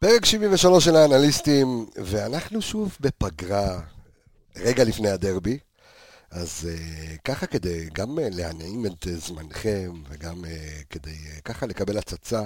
פרק 0.00 0.24
73 0.24 0.84
של 0.84 0.96
האנליסטים, 0.96 1.86
ואנחנו 1.96 2.62
שוב 2.62 2.96
בפגרה, 3.00 3.80
רגע 4.56 4.84
לפני 4.84 5.08
הדרבי. 5.08 5.58
אז 6.30 6.68
uh, 6.68 7.18
ככה 7.24 7.46
כדי 7.46 7.88
גם 7.92 8.18
uh, 8.18 8.22
להנעים 8.30 8.86
את 8.86 9.04
uh, 9.04 9.08
זמנכם, 9.10 9.92
וגם 10.08 10.44
uh, 10.44 10.48
כדי 10.90 11.10
uh, 11.10 11.40
ככה 11.44 11.66
לקבל 11.66 11.98
הצצה 11.98 12.42
uh, 12.42 12.44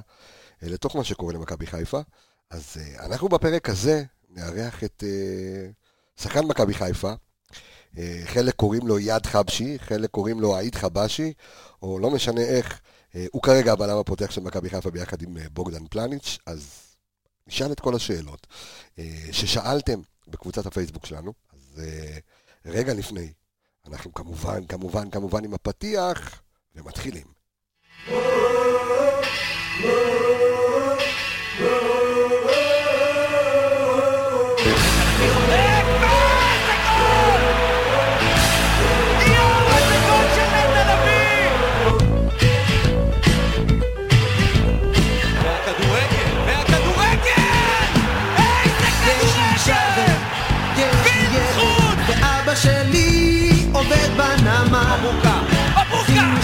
לתוך 0.62 0.96
מה 0.96 1.04
שקורה 1.04 1.32
למכבי 1.32 1.66
חיפה, 1.66 2.00
אז 2.50 2.76
uh, 2.76 3.04
אנחנו 3.04 3.28
בפרק 3.28 3.68
הזה 3.68 4.04
נארח 4.30 4.84
את 4.84 5.04
uh, 5.06 6.22
שחקן 6.22 6.44
מכבי 6.44 6.74
חיפה. 6.74 7.12
Uh, 7.94 7.98
חלק 8.24 8.54
קוראים 8.54 8.86
לו 8.86 8.98
יד 8.98 9.26
חבשי, 9.26 9.78
חלק 9.78 10.10
קוראים 10.10 10.40
לו 10.40 10.56
עיד 10.56 10.74
חבשי, 10.74 11.32
או 11.82 11.98
לא 11.98 12.10
משנה 12.10 12.40
איך, 12.40 12.80
uh, 13.12 13.16
הוא 13.32 13.42
כרגע 13.42 13.72
הבלם 13.72 13.98
הפותח 13.98 14.30
של 14.30 14.40
מכבי 14.40 14.70
חיפה 14.70 14.90
ביחד 14.90 15.22
עם 15.22 15.36
uh, 15.36 15.40
בוגדן 15.50 15.86
פלניץ', 15.90 16.38
אז 16.46 16.81
נשאל 17.52 17.72
את 17.72 17.80
כל 17.80 17.94
השאלות 17.94 18.46
אה, 18.98 19.04
ששאלתם 19.32 20.00
בקבוצת 20.28 20.66
הפייסבוק 20.66 21.06
שלנו. 21.06 21.32
אז 21.52 21.80
אה, 21.84 22.18
רגע 22.66 22.94
לפני, 22.94 23.32
אנחנו 23.86 24.14
כמובן, 24.14 24.66
כמובן, 24.66 25.10
כמובן 25.10 25.44
עם 25.44 25.54
הפתיח, 25.54 26.42
ומתחילים. 26.74 27.26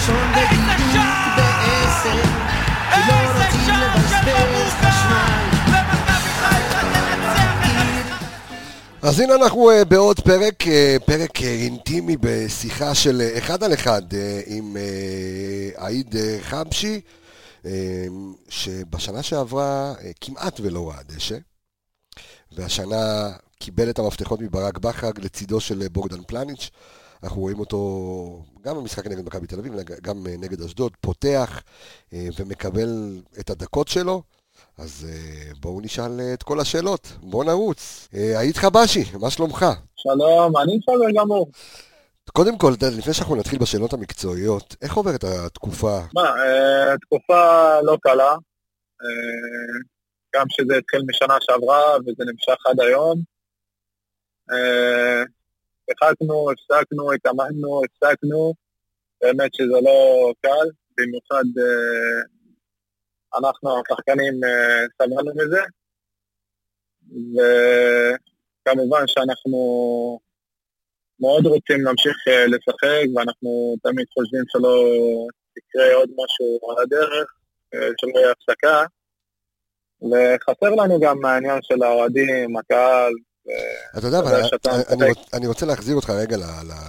מבוקה! 0.09 0.41
לישון 0.51 0.51
איזה 0.51 0.73
בדיוק 0.73 1.93
שער! 1.93 2.39
בעשר 3.07 3.49
כי 3.51 3.71
לא 3.71 3.85
רוצים 3.95 4.25
לבזבז! 4.25 4.73
חשמל! 4.73 5.49
אז 9.01 9.19
הנה 9.19 9.35
אנחנו 9.35 9.71
uh, 9.71 9.85
בעוד 9.85 10.19
פרק, 10.19 10.63
uh, 10.63 11.05
פרק 11.05 11.37
uh, 11.37 11.43
אינטימי 11.43 12.17
בשיחה 12.19 12.95
של 12.95 13.21
אחד 13.37 13.63
על 13.63 13.73
אחד 13.73 14.01
עם 14.45 14.77
עיד 15.75 16.15
uh, 16.15 16.43
חבשי, 16.43 17.01
שבשנה 18.49 19.23
שעברה 19.23 19.93
כמעט 20.21 20.59
ולא 20.59 20.89
ראה 20.89 21.03
דשא, 21.07 21.37
והשנה 22.51 23.29
קיבל 23.59 23.89
את 23.89 23.99
המפתחות 23.99 24.41
מברק 24.41 24.77
בכר 24.77 25.09
לצידו 25.17 25.59
של 25.59 25.87
בוגדן 25.91 26.23
פלניץ'. 26.27 26.69
אנחנו 27.23 27.41
רואים 27.41 27.59
אותו 27.59 28.43
גם 28.61 28.75
במשחק 28.75 29.07
נגד 29.07 29.25
מכבי 29.25 29.47
תל 29.47 29.59
אביב, 29.59 29.73
גם 30.01 30.25
uh, 30.25 30.29
נגד 30.39 30.61
אשדוד, 30.61 30.91
פותח 31.01 31.61
uh, 32.09 32.13
ומקבל 32.39 33.21
את 33.39 33.49
הדקות 33.49 33.87
שלו. 33.87 34.23
אז 34.77 35.07
אה, 35.09 35.53
בואו 35.59 35.81
נשאל 35.81 36.19
אה, 36.19 36.33
את 36.33 36.43
כל 36.43 36.59
השאלות, 36.59 37.07
בואו 37.21 37.43
נרוץ. 37.43 38.09
אה, 38.13 38.39
היית 38.39 38.57
חבשי, 38.57 39.03
מה 39.19 39.29
שלומך? 39.29 39.65
שלום, 39.95 40.57
אני 40.57 40.79
בסדר 40.79 41.21
גמור. 41.21 41.51
קודם 42.33 42.57
כל, 42.57 42.73
לפני 42.97 43.13
שאנחנו 43.13 43.35
נתחיל 43.35 43.59
בשאלות 43.59 43.93
המקצועיות, 43.93 44.75
איך 44.81 44.93
עוברת 44.93 45.23
התקופה? 45.23 45.99
מה, 46.13 46.21
אה, 46.21 46.97
תקופה 47.01 47.81
לא 47.81 47.97
קלה, 48.01 48.31
אה, 49.01 49.79
גם 50.35 50.45
שזה 50.49 50.77
התחיל 50.77 51.01
משנה 51.07 51.35
שעברה 51.41 51.97
וזה 51.97 52.23
נמשך 52.31 52.65
עד 52.67 52.79
היום. 52.79 53.21
שיחקנו, 55.89 56.51
הפסקנו, 56.51 57.13
התאמנו, 57.13 57.81
הפסקנו, 57.85 58.53
באמת 59.21 59.53
שזה 59.53 59.77
לא 59.83 60.31
קל, 60.41 60.69
במיוחד 60.97 61.43
אה, 61.59 62.21
אנחנו 63.39 63.69
השחקנים 63.79 64.33
אה, 64.43 64.85
סבלנו 64.97 65.31
מזה, 65.35 65.61
וכמובן 68.65 69.07
שאנחנו 69.07 69.59
מאוד 71.19 71.45
רוצים 71.45 71.85
להמשיך 71.85 72.17
אה, 72.27 72.47
לשחק, 72.47 73.05
ואנחנו 73.15 73.75
תמיד 73.83 74.05
חושבים 74.13 74.43
שלא 74.47 74.75
יקרה 75.57 75.93
עוד 75.95 76.09
משהו 76.09 76.71
על 76.71 76.83
הדרך, 76.83 77.33
שלא 78.01 78.19
יהיה 78.19 78.31
הפסקה. 78.31 78.85
וחסר 80.01 80.75
לנו 80.75 80.99
גם 80.99 81.25
העניין 81.25 81.59
של 81.61 81.83
האוהדים, 81.83 82.57
הקהל. 82.57 83.13
אתה 83.97 84.07
יודע, 84.07 84.19
אבל 84.19 84.41
אני- 85.33 85.47
רוצה 85.47 85.65
להחזיר 85.65 85.95
אותך 85.95 86.09
רגע 86.09 86.37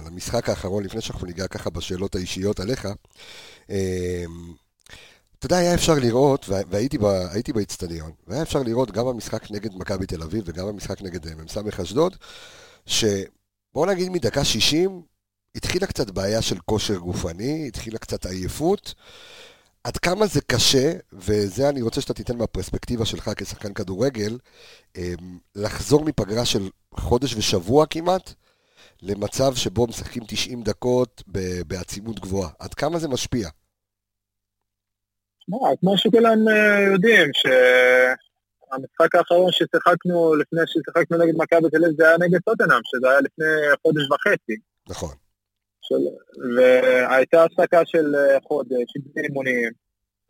למשחק 0.05 0.49
האחרון, 0.49 0.83
לפני 0.83 1.01
שאנחנו 1.01 1.27
ניגע 1.27 1.47
ככה 1.47 1.69
בשאלות 1.69 2.15
האישיות 2.15 2.59
עליך. 2.59 2.87
אמ, 3.69 3.75
אתה 5.39 5.45
יודע, 5.45 5.57
היה 5.57 5.73
אפשר 5.73 5.93
לראות, 5.93 6.49
וה- 6.49 6.61
והייתי 6.69 7.53
באיצטדיון, 7.53 8.11
והיה 8.27 8.41
אפשר 8.41 8.63
לראות 8.63 8.91
גם 8.91 9.05
במשחק 9.05 9.51
נגד 9.51 9.75
מכבי 9.75 10.05
תל 10.05 10.23
אביב 10.23 10.43
וגם 10.47 10.67
במשחק 10.67 11.01
נגד 11.01 11.27
אה, 11.27 11.35
מ"ס 11.35 11.57
אשדוד, 11.81 12.15
שבואו 12.85 13.85
נגיד 13.85 14.09
מדקה 14.09 14.43
60, 14.43 15.01
התחילה 15.55 15.87
קצת 15.87 16.09
בעיה 16.09 16.41
של 16.41 16.59
כושר 16.65 16.95
גופני, 16.97 17.67
התחילה 17.67 17.99
קצת 17.99 18.25
עייפות. 18.25 18.93
עד 19.83 19.97
כמה 19.97 20.25
זה 20.25 20.41
קשה, 20.41 20.91
וזה 21.13 21.69
אני 21.69 21.81
רוצה 21.81 22.01
שאתה 22.01 22.13
תיתן 22.13 22.37
מהפרספקטיבה 22.37 23.05
שלך 23.05 23.31
כשחקן 23.37 23.73
כדורגל, 23.73 24.37
אמ, 24.97 25.39
לחזור 25.55 26.05
מפגרה 26.05 26.45
של 26.45 26.69
חודש 26.95 27.35
ושבוע 27.35 27.85
כמעט, 27.85 28.33
למצב 29.01 29.55
שבו 29.55 29.87
משחקים 29.87 30.23
90 30.27 30.63
דקות 30.63 31.23
בעצימות 31.67 32.19
גבוהה. 32.19 32.49
עד 32.59 32.73
כמה 32.73 32.99
זה 32.99 33.07
משפיע? 33.07 33.49
מה, 35.47 35.57
כמו 35.79 35.97
שכולם 35.97 36.47
אה, 36.47 36.81
יודעים, 36.93 37.29
שהמשחק 37.33 39.15
האחרון 39.15 39.51
ששיחקנו, 39.51 40.35
לפני 40.35 40.61
ששיחקנו 40.65 41.17
נגד 41.17 41.33
מכבי 41.37 41.69
תל 41.69 41.85
אביב, 41.85 41.97
זה 41.97 42.07
היה 42.07 42.17
נגד 42.17 42.39
טוטנאם, 42.45 42.81
שזה 42.83 43.09
היה 43.09 43.19
לפני 43.19 43.45
חודש 43.81 44.03
וחצי. 44.11 44.55
נכון. 44.89 45.15
של... 45.91 46.03
והייתה 46.55 47.43
הפסקה 47.43 47.81
של 47.85 48.15
אה, 48.15 48.37
חודש, 48.47 48.95
עם 48.95 49.23
אימונים. 49.23 49.71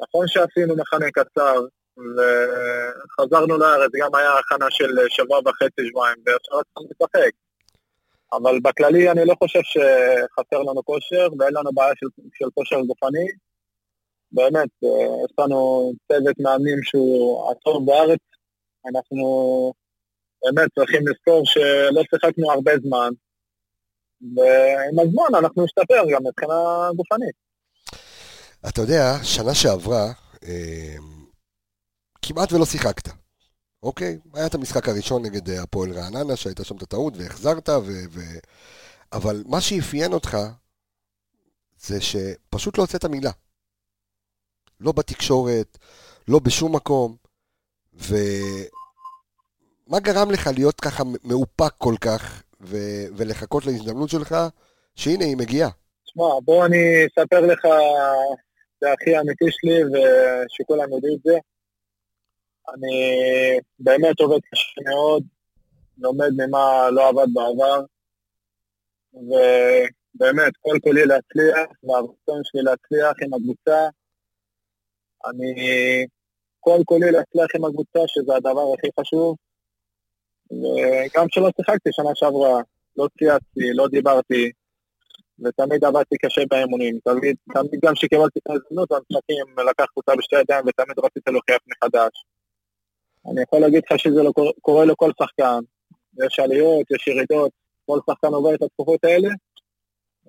נכון 0.02 0.28
שעשינו 0.28 0.76
מחנה 0.76 1.12
קצר, 1.12 1.56
וחזרנו 1.98 3.58
לארץ, 3.58 3.92
גם 4.02 4.16
היה 4.16 4.38
הכנה 4.40 4.66
של 4.70 5.00
אה, 5.00 5.10
שבוע 5.10 5.40
וחצי, 5.40 5.88
שבועיים, 5.88 6.18
ועכשיו 6.26 6.60
התחלנו 6.60 6.88
לשחק. 6.92 7.32
אבל 8.34 8.60
בכללי 8.60 9.12
אני 9.12 9.26
לא 9.26 9.36
חושב 9.44 9.60
שחסר 9.64 10.60
לנו 10.60 10.84
כושר, 10.86 11.28
ואין 11.40 11.54
לנו 11.54 11.72
בעיה 11.74 11.94
של, 11.96 12.08
של 12.34 12.46
כושר 12.54 12.82
גופני. 12.82 13.28
באמת, 14.32 14.70
אה, 14.84 15.24
יש 15.26 15.34
לנו 15.40 15.92
צוות 16.12 16.40
מאמנים 16.40 16.84
שהוא 16.84 17.52
הטוב 17.52 17.86
בארץ. 17.86 18.20
אנחנו 18.90 19.26
באמת 20.44 20.70
צריכים 20.76 21.08
לזכור 21.08 21.46
שלא 21.46 22.02
שיחקנו 22.10 22.52
הרבה 22.52 22.72
זמן, 22.84 23.10
ועם 24.22 25.00
הזמן 25.00 25.40
אנחנו 25.40 25.64
נשתפר 25.64 26.04
גם 26.14 26.22
מבחינה 26.28 26.90
גופנית. 26.96 27.36
אתה 28.70 28.82
יודע, 28.82 29.24
שנה 29.24 29.56
שעברה, 29.56 30.12
אמ, 30.44 31.26
כמעט 32.22 32.54
ולא 32.54 32.66
שיחקת, 32.66 33.10
אוקיי? 33.84 34.18
היה 34.34 34.46
את 34.46 34.56
המשחק 34.56 34.90
הראשון 34.90 35.26
נגד 35.26 35.50
אה, 35.50 35.64
הפועל 35.64 35.92
רעננה, 35.92 36.36
שהייתה 36.36 36.64
שם 36.64 36.76
את 36.78 36.82
הטעות 36.82 37.14
והחזרת, 37.18 37.70
ו... 37.70 37.92
ו... 38.10 38.20
אבל 39.14 39.44
מה 39.48 39.62
שאפיין 39.62 40.14
אותך, 40.14 40.38
זה 41.80 42.02
שפשוט 42.02 42.78
לא 42.78 42.84
הוצאת 42.84 43.06
מילה. 43.06 43.32
לא 44.80 44.92
בתקשורת, 44.92 45.78
לא 46.28 46.40
בשום 46.40 46.76
מקום, 46.76 47.16
ומה 47.94 48.10
גרם 50.00 50.32
לך 50.32 50.50
להיות 50.56 50.82
ככה 50.82 51.04
מאופק 51.24 51.74
כל 51.78 51.96
כך, 52.02 52.44
ו... 52.66 52.78
ולחכות 53.18 53.66
להזדמנות 53.66 54.10
שלך, 54.10 54.36
שהנה 54.96 55.26
היא 55.26 55.38
מגיעה. 55.38 55.70
תשמע, 56.06 56.26
בוא 56.44 56.66
אני 56.66 57.06
אספר 57.06 57.40
לך, 57.42 57.66
זה 58.82 58.92
הכי 58.94 59.20
אמיתי 59.20 59.46
שלי 59.50 59.84
ושכולם 59.84 60.92
יודעים 60.94 61.14
את 61.18 61.24
זה. 61.24 61.38
אני 62.74 63.20
באמת 63.80 64.20
עובד 64.20 64.40
קשה 64.52 64.82
מאוד, 64.90 65.24
לומד 65.98 66.30
ממה 66.38 66.90
לא 66.92 67.10
עבד 67.10 67.28
בעבר, 67.34 67.84
ובאמת, 69.14 70.54
כל 70.62 70.78
כולי 70.84 71.06
להצליח, 71.06 71.70
והרצון 71.84 72.42
שלי 72.44 72.62
להצליח 72.62 73.14
עם 73.22 73.34
הקבוצה. 73.34 73.88
אני 75.26 75.54
כל 76.60 76.80
כולי 76.86 77.12
להצליח 77.12 77.48
עם 77.56 77.66
הקבוצה, 77.66 78.00
שזה 78.08 78.36
הדבר 78.36 78.74
הכי 78.74 78.88
חשוב. 79.00 79.36
וגם 80.52 81.28
כשלא 81.28 81.50
שיחקתי 81.58 81.90
שנה 81.92 82.10
שעברה, 82.16 82.62
לא 82.98 83.08
צייצתי, 83.18 83.74
לא 83.74 83.88
דיברתי, 83.88 84.52
ותמיד 85.40 85.84
עבדתי 85.86 86.16
קשה 86.18 86.42
באימונים. 86.50 87.00
תמיד, 87.04 87.36
תמיד 87.54 87.80
גם 87.86 87.94
כשקיבלתי 87.94 88.40
את 88.40 88.50
ההזדמנות 88.50 88.90
במשחקים, 88.92 89.46
לקחתי 89.70 89.94
אותה 89.98 90.12
בשתי 90.18 90.36
ידיים 90.40 90.66
ותמיד 90.68 91.00
רציתי 91.00 91.32
להוכיח 91.32 91.58
מחדש. 91.68 92.26
אני 93.32 93.42
יכול 93.42 93.60
להגיד 93.60 93.84
לך 93.92 94.00
שזה 94.00 94.24
לא 94.24 94.32
קורה- 94.62 94.86
לכל 94.86 95.12
שחקן. 95.22 95.60
יש 96.26 96.40
עליות, 96.40 96.92
יש 96.92 97.08
ירידות, 97.08 97.52
כל 97.86 98.00
שחקן 98.10 98.28
עובר 98.28 98.56
את 98.56 98.62
התקופות 98.62 99.04
האלה. 99.04 99.30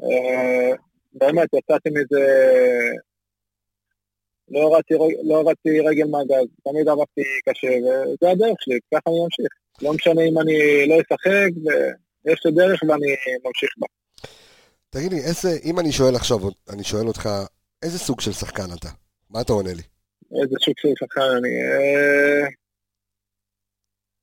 אה, 0.03 0.77
באמת, 1.13 1.49
יצאתי 1.55 1.91
מזה... 1.91 2.21
לא 4.49 4.61
הורדתי 4.63 4.95
לא 5.25 5.43
רגל 5.89 6.07
מהגז, 6.07 6.47
תמיד 6.65 6.89
עבדתי 6.89 7.23
קשה, 7.49 7.69
וזה 7.69 8.31
הדרך 8.31 8.57
שלי, 8.61 8.79
ככה 8.95 9.11
אני 9.11 9.21
ממשיך. 9.25 9.62
לא 9.83 9.93
משנה 9.93 10.23
אם 10.23 10.39
אני 10.39 10.89
לא 10.89 10.95
אשחק, 11.01 11.51
ויש 12.25 12.41
לי 12.45 12.53
דרך 12.53 12.83
ואני 12.89 13.07
ממשיך 13.45 13.71
בה. 13.79 13.87
תגיד 14.91 15.13
לי, 15.13 15.19
איזה, 15.19 15.49
אם 15.65 15.79
אני 15.79 15.93
שואל 15.93 16.17
עכשיו, 16.17 16.39
אני 16.73 16.85
שואל 16.85 17.07
אותך, 17.07 17.29
איזה 17.83 17.99
סוג 17.99 18.21
של 18.21 18.33
שחקן 18.33 18.73
אתה? 18.79 18.89
מה 19.31 19.41
אתה 19.41 19.53
עונה 19.53 19.71
לי? 19.71 19.83
איזה 20.43 20.57
סוג 20.65 20.75
של 20.79 20.89
שחקן 20.99 21.21
אני... 21.21 21.49
אה, 21.49 22.49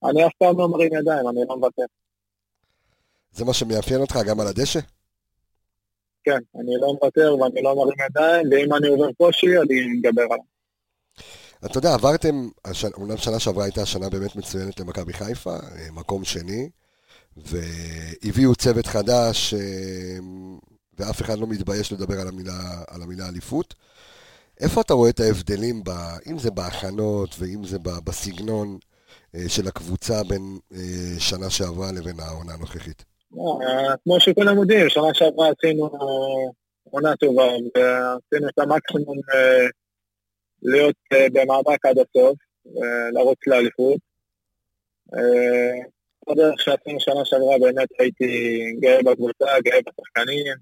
אני 0.10 0.26
אף 0.28 0.32
פעם 0.38 0.60
לא 0.60 0.68
מרים 0.70 0.94
ידיים, 0.94 1.28
אני 1.30 1.40
לא 1.50 1.58
מוותר. 1.58 1.84
זה 3.32 3.46
מה 3.46 3.54
שמאפיין 3.54 4.02
אותך 4.02 4.16
גם 4.28 4.40
על 4.40 4.48
הדשא? 4.48 4.80
כן, 6.24 6.40
אני 6.56 6.76
לא 6.82 6.94
מוותר 6.94 7.36
ואני 7.36 7.62
לא 7.62 7.76
מרים 7.76 7.98
ידיים, 8.10 8.48
ואם 8.52 8.74
אני 8.74 8.88
עובר 8.88 9.14
קושי, 9.18 9.48
אני 9.48 9.88
מתגבר 9.94 10.24
עליו. 10.24 10.59
אתה 11.66 11.78
יודע, 11.78 11.94
עברתם, 11.94 12.50
אומנם 12.98 13.18
שנה 13.18 13.40
שעברה 13.40 13.64
הייתה 13.64 13.86
שנה 13.86 14.10
באמת 14.10 14.36
מצוינת 14.36 14.80
למכבי 14.80 15.14
חיפה, 15.14 15.56
אה, 15.56 15.92
מקום 15.92 16.26
שני, 16.26 16.70
והביאו 17.38 18.56
צוות 18.56 18.88
חדש, 18.88 19.54
אה, 19.54 20.18
ואף 21.00 21.22
אחד 21.22 21.40
לא 21.40 21.48
מתבייש 21.48 21.92
לדבר 21.92 22.22
על 22.22 22.28
המילה, 22.28 22.84
על 22.88 23.02
המילה 23.02 23.28
אליפות. 23.30 23.74
איפה 24.60 24.82
אתה 24.82 24.94
רואה 24.94 25.10
את 25.10 25.20
ההבדלים, 25.20 25.84
ב, 25.84 25.90
אם 26.28 26.40
זה 26.40 26.52
בהכנות 26.52 27.36
ואם 27.40 27.64
זה 27.64 27.80
ב- 27.80 28.00
בסגנון 28.04 28.78
אה, 29.36 29.44
של 29.48 29.68
הקבוצה 29.68 30.24
בין 30.24 30.60
שנה 31.20 31.50
שעברה 31.50 31.92
לבין 31.92 32.20
העונה 32.20 32.54
הנוכחית? 32.54 33.06
כמו 34.04 34.20
שכולם 34.20 34.58
יודעים, 34.58 34.90
שנה 34.90 35.14
שעברה 35.14 35.50
עשינו 35.50 35.90
עונה 36.92 37.16
טובה, 37.16 37.44
ועשינו 37.44 38.50
את 38.50 38.60
המקסימום 38.60 39.18
להיות 40.64 40.96
אה, 41.14 41.28
במאבק 41.34 41.86
עד 41.86 41.98
הסוף, 42.00 42.38
אה, 42.68 43.10
לרוץ 43.12 43.38
לאליפות. 43.48 44.00
אה, 45.14 45.82
בדרך 46.30 46.62
שעשינו 46.62 47.00
שנה 47.00 47.26
שעברה 47.26 47.56
באמת 47.60 47.88
הייתי 48.00 48.64
גאה 48.80 49.04
בקבוצה, 49.04 49.46
גאה 49.64 49.80
בשחקנים, 49.82 50.54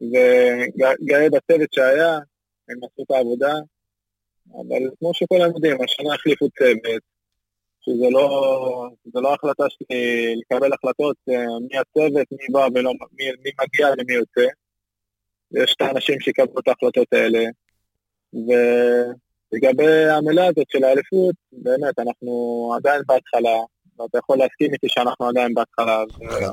וגאה 0.00 1.30
בצוות 1.30 1.72
שהיה, 1.72 2.18
הם 2.68 2.76
עשו 2.84 3.02
את 3.02 3.10
העבודה, 3.10 3.54
אבל 4.54 4.90
כמו 4.98 5.14
שכולם 5.14 5.50
יודעים, 5.54 5.76
השנה 5.82 6.14
החליפו 6.14 6.48
צוות, 6.58 7.02
שזה 7.80 8.06
לא, 8.10 8.90
לא 9.14 9.34
החלטה 9.34 9.64
שלי 9.68 10.34
לקבל 10.36 10.72
החלטות 10.72 11.16
אה, 11.28 11.44
מי 11.70 11.78
הצוות, 11.78 12.26
מי 12.32 12.46
בא 12.52 12.68
ולא, 12.74 12.92
מי, 13.12 13.24
מי 13.44 13.50
מגיע 13.62 13.88
ומי 13.98 14.12
יוצא. 14.12 14.46
יש 15.52 15.74
את 15.76 15.80
האנשים 15.80 16.20
שיקבלו 16.20 16.60
את 16.60 16.68
ההחלטות 16.68 17.12
האלה. 17.12 17.44
ולגבי 18.34 20.04
המילה 20.10 20.46
הזאת 20.46 20.66
של 20.68 20.84
האליפות, 20.84 21.34
באמת, 21.52 21.98
אנחנו 21.98 22.72
עדיין 22.76 23.02
בהתחלה, 23.06 23.58
ואתה 23.98 24.18
יכול 24.18 24.38
להסכים 24.38 24.72
איתי 24.72 24.86
שאנחנו 24.88 25.28
עדיין 25.28 25.54
בהתחלה. 25.54 26.04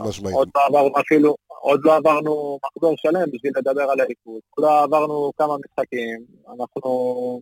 משמעית. 0.08 0.36
עוד 0.36 0.50
לא 0.56 0.62
עברנו 0.68 1.00
אפילו, 1.00 1.36
עוד 1.48 1.82
לא 1.84 1.96
עברנו 1.96 2.60
מחזור 2.66 2.94
שלם 2.98 3.32
בשביל 3.32 3.52
לדבר 3.58 3.82
על 3.92 4.00
האליפות. 4.00 4.42
לא 4.58 4.84
עברנו 4.84 5.32
כמה 5.38 5.56
משחקים, 5.66 6.26
אנחנו... 6.48 7.42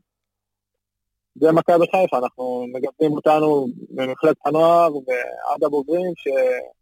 זה 1.36 1.52
מכבי 1.52 1.86
חיפה, 1.92 2.18
אנחנו 2.18 2.66
מגבים 2.68 3.12
אותנו 3.12 3.68
ממחלקת 3.90 4.38
הנוער 4.46 4.96
ועד 4.96 5.64
הבוגרים 5.64 6.14
שלקחת 6.16 6.81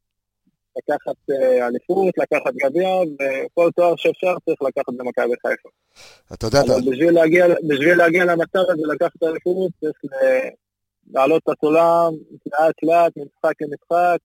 אה, 1.31 1.67
אליפות, 1.67 2.17
לקחת 2.17 2.53
גביע, 2.53 2.89
וכל 2.99 3.69
תואר 3.75 3.93
שאפשר 3.97 4.33
צריך 4.45 4.61
לקחת 4.61 4.93
במכבי 4.97 5.33
חיפה. 5.47 5.69
אתה 6.33 6.45
יודע, 6.45 6.59
אתה, 6.61 6.73
בשביל 6.91 7.11
להגיע, 7.11 7.45
בשביל 7.69 7.97
להגיע 7.97 8.25
למצב 8.25 8.59
הזה, 8.59 8.87
לקחת 8.93 9.23
אליפות, 9.23 9.71
צריך 9.79 9.97
לעלות 11.13 11.41
את 11.43 11.55
הסולם 11.57 12.13
לאט 12.45 12.75
לאט, 12.83 13.13
ממשחק 13.17 13.61
למשחק, 13.61 14.17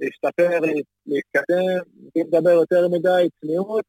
להשתפר, 0.00 0.60
לה- 0.60 0.72
להתקדם, 1.06 1.82
בלי 2.14 2.22
לדבר 2.24 2.50
יותר 2.50 2.88
מדי, 2.88 3.28
צניעות, 3.40 3.84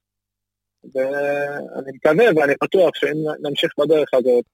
ואני 0.94 1.91
מקווה 1.95 2.25
ואני 2.36 2.53
בטוח 2.63 2.89
שאם 2.95 3.48
נמשיך 3.50 3.71
בדרך 3.80 4.13
הזאת 4.13 4.45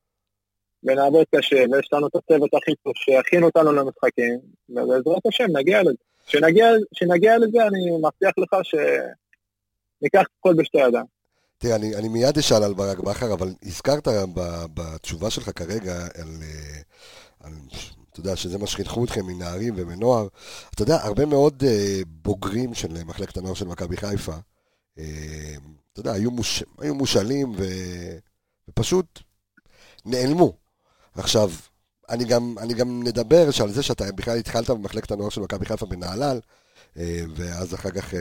ונעבוד 0.84 1.26
קשה, 1.36 1.56
ויש 1.72 1.90
לנו 1.94 2.08
את 2.08 2.16
הצוות 2.16 2.54
הכי 2.54 2.72
טוב 2.84 2.94
שיכין 2.96 3.44
אותנו 3.44 3.72
למשחקים, 3.72 4.40
ובעזרת 4.70 5.26
השם 5.28 5.58
נגיע 5.58 5.82
לזה. 5.82 6.11
כשנגיע, 6.26 7.38
לזה 7.38 7.68
אני 7.68 7.98
מבטיח 7.98 8.32
לך 8.38 8.50
שניקח 8.64 10.22
את 10.22 10.32
הכל 10.40 10.54
בשתי 10.54 10.78
ידיים. 10.78 11.06
תראה, 11.58 11.76
אני, 11.76 11.96
אני 11.96 12.10
מיד 12.10 12.38
אשאל 12.38 12.64
על 12.64 12.74
ברק 12.74 13.00
בכר, 13.00 13.34
אבל 13.34 13.54
הזכרת 13.64 14.08
ב, 14.08 14.66
בתשובה 14.74 15.30
שלך 15.30 15.52
כרגע 15.56 15.96
על, 15.96 16.28
אה, 16.42 16.82
על, 17.40 17.54
אתה 18.12 18.20
יודע, 18.20 18.36
שזה 18.36 18.58
מה 18.58 18.68
שחינכו 18.68 19.06
אתכם 19.06 19.26
מנערים 19.26 19.74
ומנוער. 19.78 20.28
אתה 20.76 20.82
יודע, 20.82 20.96
הרבה 21.04 21.26
מאוד 21.26 21.64
אה, 21.68 22.02
בוגרים 22.06 22.74
של 22.74 23.04
מחלקת 23.04 23.38
הנוער 23.38 23.54
של 23.54 23.68
מכבי 23.68 23.98
חיפה, 23.98 24.36
אה, 25.00 25.56
אתה 25.94 26.00
יודע, 26.00 26.12
היו, 26.12 26.32
מוש, 26.32 26.64
היו 26.80 26.96
מושאלים 26.96 27.52
ו, 27.58 27.64
ופשוט 28.70 29.20
נעלמו. 30.06 30.54
עכשיו, 31.16 31.52
אני 32.12 32.26
גם, 32.26 32.56
אני 32.60 32.74
גם 32.74 33.04
נדבר 33.04 33.50
על 33.62 33.72
זה 33.72 33.84
שאתה 33.84 34.12
בכלל 34.12 34.38
התחלת 34.38 34.70
במחלקת 34.70 35.12
הנוער 35.12 35.30
של 35.30 35.42
מכבי 35.42 35.66
חיפה 35.66 35.86
בנהלל, 35.86 36.40
אה, 36.98 37.22
ואז 37.36 37.74
אחר 37.74 37.92
כך 37.92 38.14
אה, 38.14 38.20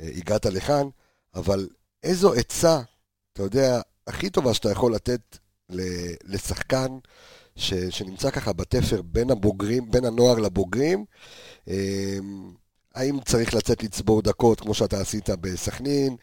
אה, 0.00 0.08
הגעת 0.16 0.46
לכאן, 0.46 0.88
אבל 1.34 1.68
איזו 2.02 2.32
עצה, 2.32 2.80
אתה 3.32 3.42
יודע, 3.42 3.80
הכי 4.06 4.30
טובה 4.30 4.54
שאתה 4.54 4.70
יכול 4.70 4.94
לתת 4.94 5.20
לשחקן 6.24 6.98
ש, 7.56 7.74
שנמצא 7.74 8.30
ככה 8.30 8.52
בתפר 8.52 9.02
בין 9.02 9.30
הבוגרים, 9.30 9.90
בין 9.90 10.04
הנוער 10.04 10.38
לבוגרים, 10.38 11.04
האם 12.94 13.20
צריך 13.24 13.54
לצאת 13.54 13.82
לצבור 13.82 14.22
דקות 14.22 14.60
כמו 14.60 14.74
שאתה 14.74 15.00
עשית 15.00 15.30
בסכנין, 15.30 16.16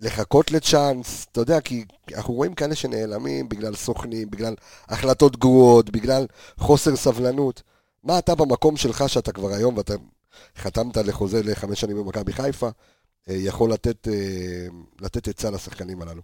לחכות 0.00 0.50
לצ'אנס, 0.50 1.26
אתה 1.32 1.40
יודע, 1.40 1.60
כי 1.60 1.84
אנחנו 2.14 2.34
רואים 2.34 2.54
כאלה 2.54 2.74
שנעלמים 2.74 3.48
בגלל 3.48 3.74
סוכנים, 3.74 4.30
בגלל 4.30 4.54
החלטות 4.88 5.36
גרועות, 5.36 5.90
בגלל 5.90 6.26
חוסר 6.58 6.96
סבלנות. 6.96 7.62
מה 8.04 8.18
אתה 8.18 8.34
במקום 8.34 8.76
שלך, 8.76 9.04
שאתה 9.06 9.32
כבר 9.32 9.48
היום 9.52 9.76
ואתה 9.76 9.94
חתמת 10.56 10.96
לחוזה 10.96 11.40
לחמש 11.44 11.80
שנים 11.80 11.96
במכבי 11.96 12.32
חיפה, 12.32 12.68
אה, 13.28 13.34
יכול 13.34 13.72
לתת, 13.72 14.08
אה, 14.08 14.66
לתת 15.00 15.28
עצה 15.28 15.50
לשחקנים 15.50 16.02
הללו? 16.02 16.22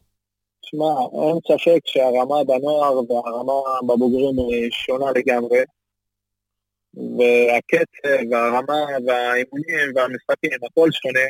שמע, 0.63 0.93
אין 1.13 1.39
ספק 1.49 1.81
שהרמה 1.87 2.45
בנוער 2.45 3.01
והרמה 3.11 3.81
בבוגרים 3.83 4.39
היא 4.39 4.71
שונה 4.71 5.07
לגמרי. 5.11 5.59
והקצב 6.95 8.31
והרמה 8.31 8.85
והאימונים 9.07 9.93
והמשחקים, 9.95 10.51
הכל 10.71 10.89
שונה. 10.93 11.29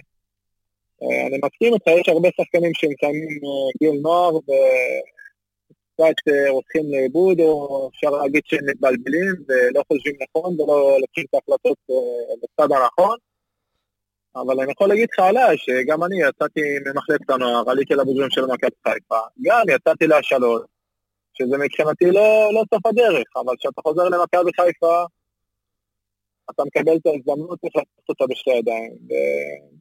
אה, 1.03 1.27
אני 1.27 1.39
מסכים 1.45 1.75
איתך, 1.75 1.87
יש 2.01 2.09
הרבה 2.09 2.29
שחקנים 2.41 2.75
שמסיימים 2.75 3.29
אה, 3.45 3.71
גיל 3.79 4.01
נוער 4.03 4.37
וקצת 4.37 6.29
אה, 6.29 6.49
הולכים 6.49 6.83
לאיבוד, 6.93 7.41
או 7.41 7.89
אפשר 7.95 8.11
להגיד 8.11 8.43
שהם 8.45 8.67
מתבלבלים 8.67 9.35
ולא 9.49 9.83
חושבים 9.89 10.15
נכון 10.23 10.61
ולא 10.61 10.99
לוקחים 11.01 11.25
את 11.31 11.35
ההחלטות 11.35 11.79
בצד 12.43 12.73
הנכון. 12.73 13.17
אבל 14.37 14.61
אני 14.61 14.73
יכול 14.73 14.89
להגיד 14.89 15.09
לך 15.13 15.25
עליי, 15.25 15.57
שגם 15.59 16.05
אני 16.05 16.17
יצאתי 16.23 16.61
ממחלקת 16.87 17.31
הנוער, 17.31 17.71
עליתי 17.71 17.95
לבוגרים 17.95 18.31
של 18.31 18.47
מכבי 18.47 18.71
חיפה, 18.89 19.19
גם 19.43 19.63
יצאתי 19.69 20.07
להשאלות, 20.07 20.67
שזה 21.35 21.59
מבחינתי 21.59 22.05
לא, 22.05 22.51
לא 22.55 22.63
סוף 22.75 22.87
הדרך, 22.87 23.27
אבל 23.37 23.55
כשאתה 23.59 23.83
חוזר 23.83 24.05
למכבי 24.05 24.51
חיפה, 24.61 25.05
אתה 26.51 26.63
מקבל 26.65 26.97
את 26.97 27.07
ההזדמנות, 27.07 27.61
צריך 27.61 27.77
לקחת 27.77 28.09
אותה 28.09 28.25
בשתי 28.27 28.51
ידיים. 28.51 28.93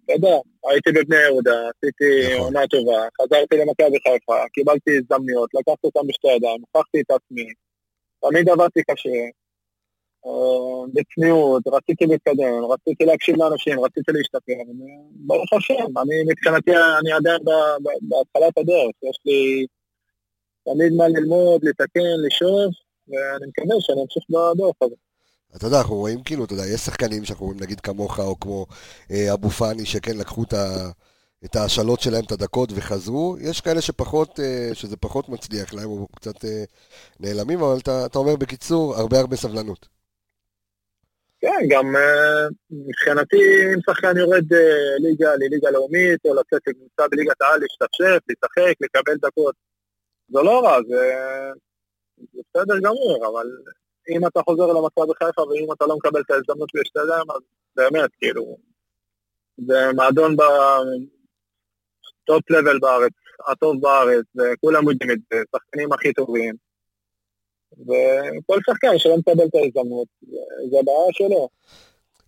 ואתה 0.08 0.14
יודע, 0.14 0.38
הייתי 0.70 0.90
בבני 0.92 1.22
יהודה, 1.22 1.70
עשיתי 1.70 2.34
נכון. 2.34 2.44
עונה 2.44 2.68
טובה, 2.68 3.00
חזרתי 3.22 3.56
למכבי 3.58 3.98
חיפה, 4.08 4.38
קיבלתי 4.54 4.98
הזדמנויות, 4.98 5.50
לקחתי 5.54 5.88
אותן 5.88 6.08
בשתי 6.08 6.28
ידיים, 6.28 6.62
הפכתי 6.64 7.02
את 7.02 7.12
עצמי, 7.12 7.48
תמיד 8.22 8.50
עבדתי 8.50 8.82
קשה, 8.92 9.20
אה, 10.26 10.86
בצניעות, 10.94 11.64
רציתי 11.68 12.06
להתקדם, 12.06 12.66
רציתי 12.72 13.06
להקשיב 13.06 13.36
לאנשים, 13.38 13.80
רציתי 13.80 14.12
להשתפר, 14.12 14.54
ברוך 15.12 15.54
השם, 15.54 15.98
אני 16.02 16.16
מבחינתי, 16.30 16.72
אני 17.00 17.12
עדיין 17.12 17.42
בהתחלת 18.02 18.58
הדרך, 18.58 18.96
יש 19.10 19.18
לי 19.26 19.66
תמיד 20.66 20.94
מה 20.98 21.08
ללמוד, 21.08 21.66
לתקן, 21.66 22.16
לשאוף, 22.26 22.76
ואני 23.08 23.46
מקווה 23.48 23.76
שאני 23.82 24.02
אמשיך 24.02 24.24
בדרך 24.30 24.76
הזאת. 24.82 25.05
אתה 25.56 25.66
יודע, 25.66 25.78
אנחנו 25.78 25.96
רואים 25.96 26.24
כאילו, 26.24 26.46
אתה 26.46 26.54
יודע, 26.54 26.66
יש 26.66 26.82
שחקנים 26.82 27.26
שאנחנו 27.26 27.46
רואים 27.46 27.60
נגיד 27.62 27.80
כמוך, 27.80 28.20
או 28.20 28.40
כמו 28.40 28.66
אה, 29.12 29.34
אבו 29.34 29.50
פאני, 29.50 29.86
שכן 29.86 30.18
לקחו 30.18 30.44
את, 30.44 30.54
ה, 30.54 30.90
את 31.46 31.56
ההשאלות 31.56 32.00
שלהם, 32.00 32.24
את 32.26 32.32
הדקות, 32.32 32.70
וחזרו. 32.76 33.38
יש 33.40 33.62
כאלה 33.62 33.82
שפחות, 33.82 34.40
אה, 34.40 34.70
שזה 34.74 34.98
פחות 34.98 35.30
מצליח 35.30 35.74
להם, 35.74 35.90
או 35.90 36.08
קצת 36.16 36.46
אה, 36.46 36.64
נעלמים, 37.20 37.60
אבל 37.60 37.78
אתה, 37.82 38.06
אתה 38.06 38.20
אומר 38.20 38.36
בקיצור, 38.36 38.96
הרבה 38.96 39.20
הרבה 39.20 39.36
סבלנות. 39.36 39.88
כן, 41.40 41.68
גם 41.70 41.96
אה, 41.96 42.48
מבחינתי, 42.70 43.38
אם 43.74 43.80
שחקן 43.90 44.18
יורד 44.18 44.54
אה, 44.54 44.98
ליגה 45.00 45.36
לליגה 45.36 45.72
לאומית, 45.72 46.26
או 46.26 46.34
לצאת 46.34 46.62
לקבוצה 46.68 47.08
בליגת 47.12 47.42
העל, 47.42 47.60
להשתפשף, 47.60 48.20
לשחק, 48.30 48.74
לקבל 48.82 49.16
דקות, 49.18 49.56
זה 50.30 50.40
לא 50.40 50.64
רע, 50.64 50.78
זה, 50.88 51.12
זה 52.34 52.42
בסדר 52.56 52.80
גמור, 52.80 53.28
אבל 53.28 53.48
אם 54.10 54.28
אתה 54.28 54.40
חוזר 54.50 54.66
למכבי 54.68 55.12
חיפה 55.24 55.42
ואם 55.42 55.72
אתה 55.74 55.86
לא 55.86 55.98
מקבל 55.98 56.22
את 56.22 56.32
ההזדמנות 56.32 56.70
להשתלם, 56.74 57.32
אז 57.36 57.42
באמת, 57.76 58.10
כאילו, 58.20 58.58
זה 59.58 59.92
מועדון 59.96 60.36
בטופ 60.36 60.50
לבל 62.52 62.80
בארץ, 62.80 63.12
הטוב 63.48 63.82
בארץ, 63.82 64.26
וכולם 64.36 64.90
יודעים 64.90 65.12
את 65.12 65.18
זה, 65.34 65.38
שחקנים 65.56 65.94
הכי 65.94 66.14
טובים. 66.14 66.56
וכל 67.72 68.60
שחקן 68.70 68.98
שלא 68.98 69.18
מקבל 69.18 69.46
את 69.46 69.56
ההזדמנות, 69.56 70.08
זה- 70.22 70.38
הבעיה 70.80 71.08
שלו. 71.12 71.50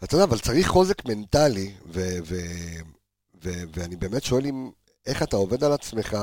אתה 0.03 0.15
יודע, 0.15 0.25
אבל 0.25 0.37
צריך 0.37 0.67
חוזק 0.67 1.05
מנטלי, 1.05 1.71
ו- 1.85 2.19
ו- 2.25 2.81
ו- 3.43 3.63
ואני 3.75 3.95
באמת 3.95 4.23
שואל 4.23 4.45
אם, 4.45 4.69
איך 5.05 5.23
אתה 5.23 5.35
עובד 5.35 5.63
על 5.63 5.71
עצמך, 5.71 6.17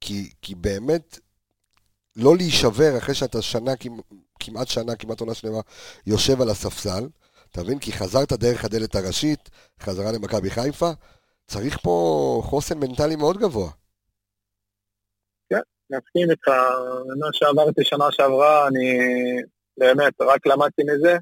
כי, 0.00 0.30
כי 0.42 0.54
באמת, 0.54 1.18
לא 2.16 2.36
להישבר 2.36 2.98
אחרי 2.98 3.14
שאתה 3.14 3.42
שנה, 3.42 3.76
כמ- 3.76 4.00
כמעט 4.40 4.68
שנה, 4.68 4.96
כמעט 4.96 5.20
עונה 5.20 5.34
שלמה, 5.34 5.60
יושב 6.06 6.40
על 6.40 6.50
הספסל, 6.50 7.08
אתה 7.52 7.62
מבין? 7.62 7.78
כי 7.78 7.92
חזרת 7.92 8.32
דרך 8.32 8.64
הדלת 8.64 8.94
הראשית, 8.94 9.50
חזרה 9.80 10.12
למכבי 10.12 10.50
חיפה, 10.50 10.90
צריך 11.46 11.78
פה 11.82 12.40
חוסן 12.44 12.78
מנטלי 12.78 13.16
מאוד 13.16 13.38
גבוה. 13.38 13.70
מסכים 15.90 16.30
איתך, 16.30 16.48
מה 17.18 17.26
שעברתי 17.32 17.84
שנה 17.84 18.04
שעברה, 18.12 18.68
אני 18.68 18.98
באמת 19.78 20.12
רק 20.20 20.46
למדתי 20.46 20.82
מזה. 20.82 21.16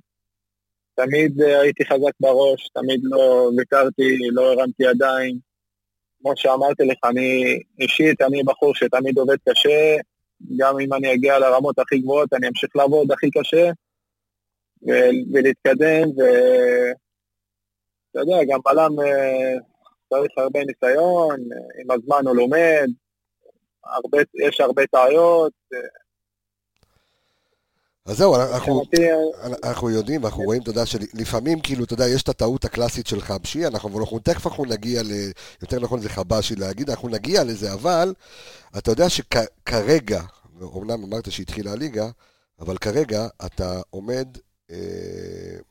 תמיד 0.95 1.41
אה, 1.41 1.61
הייתי 1.61 1.85
חזק 1.85 2.13
בראש, 2.21 2.69
תמיד 2.75 3.01
לא 3.03 3.51
ויתרתי, 3.59 4.19
לא 4.33 4.53
הרמתי 4.53 4.83
ידיים. 4.83 5.39
כמו 6.21 6.33
שאמרתי 6.37 6.85
לך, 6.85 6.99
אני 7.05 7.59
אישית, 7.81 8.23
אני 8.23 8.43
בחור 8.43 8.75
שתמיד 8.75 9.19
עובד 9.19 9.37
קשה, 9.49 9.97
גם 10.57 10.81
אם 10.81 10.95
אני 10.95 11.15
אגיע 11.15 11.39
לרמות 11.39 11.79
הכי 11.79 11.99
גבוהות, 11.99 12.33
אני 12.33 12.49
אמשיך 12.49 12.77
לעבוד 12.77 13.13
הכי 13.13 13.31
קשה 13.31 13.71
ולהתקדם, 15.33 16.09
ואתה 16.17 16.99
יודע, 18.21 18.37
גם 18.49 18.61
בלם 18.65 19.01
אה, 19.01 19.55
צריך 20.09 20.31
הרבה 20.37 20.61
ניסיון, 20.65 21.41
אה, 21.53 21.83
עם 21.83 21.91
הזמן 21.91 22.27
הוא 22.27 22.37
לומד, 22.37 22.89
הרבה, 23.85 24.19
יש 24.47 24.61
הרבה 24.61 24.87
טעויות, 24.87 25.53
אז 28.07 28.17
זהו, 28.17 28.37
אנחנו, 28.37 28.81
מבחינתי, 28.81 29.13
אה, 29.13 29.71
אנחנו 29.71 29.91
יודעים, 29.91 30.25
אנחנו 30.25 30.43
רואים, 30.43 30.63
אתה 30.63 30.71
יודע, 30.71 30.87
שלפעמים, 30.87 31.61
כאילו, 31.61 31.85
אתה 31.85 31.95
יודע, 31.95 32.09
יש 32.09 32.23
את 32.23 32.29
הטעות 32.29 32.65
הקלאסית 32.65 33.07
של 33.07 33.21
חבשי, 33.21 33.67
אנחנו, 33.67 34.01
אנחנו 34.01 34.19
תכף 34.19 34.47
אנחנו 34.47 34.65
נגיע 34.65 35.03
ל... 35.03 35.13
יותר 35.63 35.81
נכון 35.81 36.01
זה 36.01 36.09
חבשי 36.09 36.57
להגיד, 36.57 36.91
אנחנו 36.91 37.09
נגיע 37.09 37.45
לזה, 37.45 37.73
אבל 37.73 38.15
אתה 38.79 38.91
יודע 38.91 39.09
שכרגע, 39.09 40.23
אומנם 40.61 41.05
אמרת 41.05 41.33
שהתחילה 41.33 41.73
הליגה, 41.73 42.09
אבל 42.61 42.79
כרגע 42.79 43.27
אתה 43.47 43.81
עומד 43.91 44.29
אה, 44.71 44.77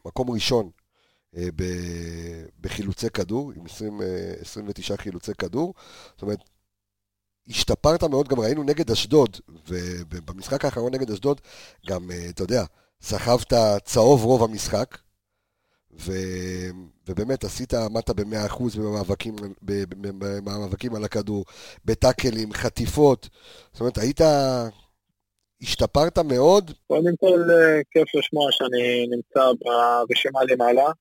מקום 0.06 0.32
ראשון 0.32 0.70
אה, 1.38 1.48
ב, 1.56 1.64
בחילוצי 2.62 3.10
כדור, 3.10 3.52
עם 3.56 3.66
20, 3.66 4.02
אה, 4.02 4.34
29 4.42 4.98
חילוצי 4.98 5.34
כדור, 5.34 5.74
זאת 6.14 6.22
אומרת, 6.22 6.40
השתפרת 7.48 8.04
מאוד, 8.04 8.28
גם 8.28 8.40
ראינו 8.40 8.64
נגד 8.64 8.92
אשדוד, 8.92 9.38
ובמשחק 9.68 10.66
האחרון 10.66 10.94
נגד 10.94 11.12
אשדוד, 11.12 11.42
גם, 11.88 12.12
אה, 12.12 12.30
אתה 12.30 12.44
יודע, 12.44 12.64
סחבת 13.02 13.54
צהוב 13.84 14.24
רוב 14.24 14.44
המשחק, 14.44 14.98
ו... 16.00 16.12
ובאמת 17.08 17.44
עשית, 17.44 17.74
עמדת 17.74 18.10
ב-100% 18.10 18.80
במאבקים, 18.80 19.36
במאבקים 20.02 20.96
על 20.96 21.04
הכדור, 21.04 21.46
בטאקלים, 21.86 22.54
חטיפות, 22.54 23.30
זאת 23.72 23.80
אומרת, 23.80 23.98
היית, 23.98 24.22
השתפרת 25.62 26.18
מאוד, 26.18 26.72
קודם 26.88 27.16
כל, 27.20 27.40
אה, 27.52 27.82
כיף 27.92 28.16
לשמוע 28.16 28.48
שאני 28.52 29.08
נמצא 29.08 29.42
ברשימה 29.62 30.40
למעלה, 30.44 30.92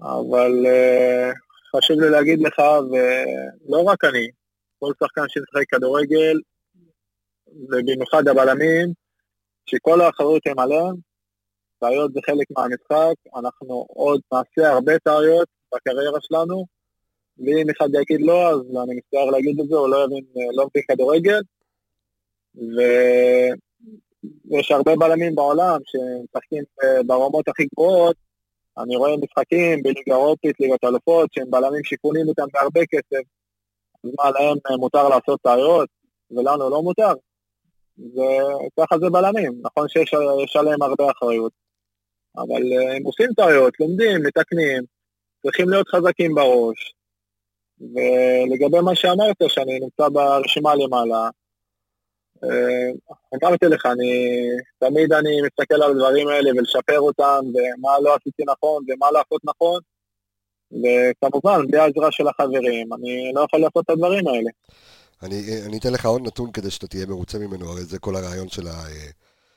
אבל 0.00 0.66
אה, 0.66 1.30
חשוב 1.76 2.00
לי 2.00 2.10
להגיד 2.10 2.40
לך, 2.42 2.58
ולא 2.58 3.82
רק 3.82 4.04
אני, 4.04 4.28
כל 4.78 4.92
שחקן 5.02 5.22
שמשחק 5.28 5.64
כדורגל, 5.68 6.40
ובמיוחד 7.68 8.28
הבלמים, 8.28 8.92
שכל 9.66 10.00
האחריות 10.00 10.46
הם 10.46 10.58
עליהם, 10.58 10.94
טעויות 11.78 12.12
זה 12.12 12.20
חלק 12.26 12.46
מהמשחק, 12.50 13.14
אנחנו 13.36 13.86
עוד 13.88 14.20
נעשה 14.32 14.72
הרבה 14.72 14.98
טעויות 14.98 15.48
בקריירה 15.74 16.18
שלנו, 16.20 16.64
ואם 17.38 17.66
אחד 17.70 17.88
יגיד 17.94 18.20
לא, 18.20 18.50
אז 18.50 18.60
אני 18.84 18.94
מצטער 18.96 19.30
להגיד 19.30 19.60
את 19.60 19.68
זה, 19.68 19.76
הוא 19.76 19.88
לא 19.88 20.04
יבין, 20.04 20.24
לא 20.54 20.66
מבין 20.66 20.82
כדורגל, 20.88 21.40
ויש 24.50 24.72
הרבה 24.72 24.96
בלמים 24.96 25.34
בעולם 25.34 25.80
שמשחקים 25.84 26.64
אה, 26.84 27.02
ברמות 27.06 27.48
הכי 27.48 27.66
גבוהות, 27.74 28.16
אני 28.78 28.96
רואה 28.96 29.16
משחקים 29.16 29.82
בליגה 29.82 30.14
אירופית, 30.14 30.60
ליגת 30.60 30.84
אלופות, 30.84 31.32
שהם 31.32 31.50
בלמים 31.50 31.84
שקונים 31.84 32.28
אותם 32.28 32.46
בהרבה 32.52 32.80
כסף, 32.86 33.22
מה, 34.04 34.30
להם 34.30 34.56
אה, 34.70 34.76
מותר 34.76 35.08
לעשות 35.08 35.40
טעויות, 35.40 35.88
ולנו 36.30 36.70
לא 36.70 36.82
מותר? 36.82 37.12
וככה 37.98 38.98
זה 38.98 39.10
בלמים, 39.10 39.52
נכון 39.62 39.88
שיש 39.88 40.14
יש 40.44 40.56
עליהם 40.56 40.82
הרבה 40.82 41.10
אחריות, 41.10 41.52
אבל 42.36 42.62
אה, 42.72 42.96
הם 42.96 43.02
עושים 43.02 43.30
טעויות, 43.36 43.80
לומדים, 43.80 44.22
מתקנים, 44.22 44.82
צריכים 45.42 45.68
להיות 45.68 45.88
חזקים 45.88 46.34
בראש. 46.34 46.94
ולגבי 47.80 48.80
מה 48.80 48.94
שאמרת, 48.94 49.36
שאני 49.48 49.80
נמצא 49.80 50.08
ברשימה 50.08 50.74
למעלה, 50.74 51.30
אה, 52.44 52.90
אמרתי 53.34 53.66
לך, 53.66 53.86
אני, 53.86 54.12
תמיד 54.78 55.12
אני 55.12 55.42
מסתכל 55.42 55.82
על 55.82 55.90
הדברים 55.90 56.28
האלה 56.28 56.50
ולשפר 56.50 57.00
אותם, 57.00 57.40
ומה 57.46 58.00
לא 58.02 58.14
עשיתי 58.14 58.42
נכון 58.46 58.84
ומה 58.88 59.10
לעשות 59.10 59.40
נכון, 59.44 59.80
וכמובן, 60.72 61.66
בלי 61.66 61.78
העזרה 61.78 62.12
של 62.12 62.28
החברים, 62.28 62.92
אני 62.92 63.32
לא 63.34 63.40
יכול 63.40 63.60
לעשות 63.60 63.84
את 63.84 63.90
הדברים 63.90 64.28
האלה. 64.28 64.50
אני, 65.22 65.62
אני 65.66 65.78
אתן 65.78 65.92
לך 65.92 66.06
עוד 66.06 66.26
נתון 66.26 66.52
כדי 66.52 66.70
שאתה 66.70 66.86
תהיה 66.86 67.06
מרוצה 67.06 67.38
ממנו, 67.38 67.70
הרי 67.70 67.84
זה 67.84 67.98
כל 67.98 68.16
הרעיון 68.16 68.48
של, 68.48 68.68
ה, 68.68 68.84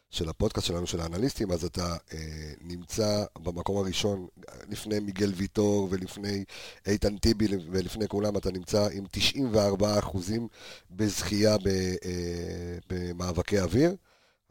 של 0.09 0.29
הפודקאסט 0.29 0.67
שלנו, 0.67 0.87
של 0.87 1.01
האנליסטים, 1.01 1.51
אז 1.51 1.65
אתה 1.65 1.95
אה, 2.13 2.17
נמצא 2.61 3.23
במקום 3.39 3.77
הראשון, 3.77 4.27
לפני 4.69 4.99
מיגל 4.99 5.31
ויטור 5.35 5.87
ולפני 5.91 6.43
איתן 6.87 7.17
טיבי 7.17 7.47
ולפני 7.71 8.07
כולם, 8.07 8.37
אתה 8.37 8.51
נמצא 8.51 8.87
עם 8.93 9.03
94 9.11 9.99
אחוזים 9.99 10.47
בזכייה 10.91 11.57
ב, 11.57 11.67
אה, 12.05 12.77
במאבקי 12.89 13.59
אוויר. 13.59 13.95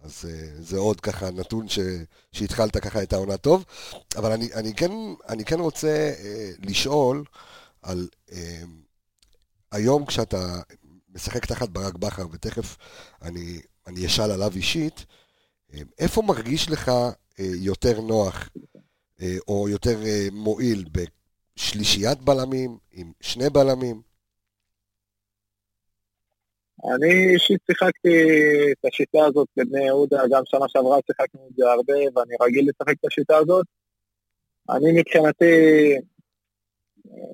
אז 0.03 0.25
אה, 0.29 0.63
זה 0.63 0.79
עוד 0.79 1.01
ככה 1.01 1.31
נתון 1.31 1.69
ש, 1.69 1.79
שהתחלת 2.33 2.77
ככה 2.77 3.03
את 3.03 3.13
העונה 3.13 3.37
טוב, 3.37 3.65
אבל 4.17 4.33
אני, 4.33 4.55
אני, 4.55 4.75
כן, 4.75 4.93
אני 5.29 5.45
כן 5.45 5.61
רוצה 5.61 6.13
אה, 6.19 6.51
לשאול 6.59 7.25
על 7.83 8.09
אה, 8.33 8.63
היום 9.73 10.07
כשאתה 10.07 10.61
משחק 11.15 11.47
תחת 11.47 11.69
ברק 11.69 11.95
בכר, 11.95 12.27
ותכף 12.33 12.77
אני, 13.23 13.61
אני 13.87 14.07
אשאל 14.07 14.31
עליו 14.31 14.53
אישית, 14.57 15.05
אה, 15.75 15.81
איפה 15.99 16.23
מרגיש 16.23 16.71
לך 16.71 16.89
אה, 16.89 17.13
יותר 17.39 18.01
נוח 18.01 18.49
אה, 19.23 19.37
או 19.49 19.69
יותר 19.69 20.03
אה, 20.07 20.29
מועיל? 20.33 20.85
בשלישיית 21.61 22.19
בלמים, 22.21 22.79
עם 22.93 23.13
שני 23.21 23.51
בלמים? 23.51 24.03
אני 26.85 27.35
אישית 27.35 27.61
שיחקתי 27.71 28.19
את 28.73 28.85
השיטה 28.85 29.25
הזאת 29.25 29.49
בבני 29.57 29.85
יהודה, 29.85 30.23
גם 30.31 30.43
שנה 30.47 30.65
שעברה 30.69 30.99
שיחקנו 31.07 31.41
את 31.51 31.57
זה 31.57 31.65
הרבה, 31.71 31.95
ואני 32.15 32.35
רגיל 32.43 32.69
לשחק 32.69 32.95
את 33.01 33.05
השיטה 33.07 33.37
הזאת. 33.37 33.67
אני 34.71 35.01
מבחינתי, 35.01 35.55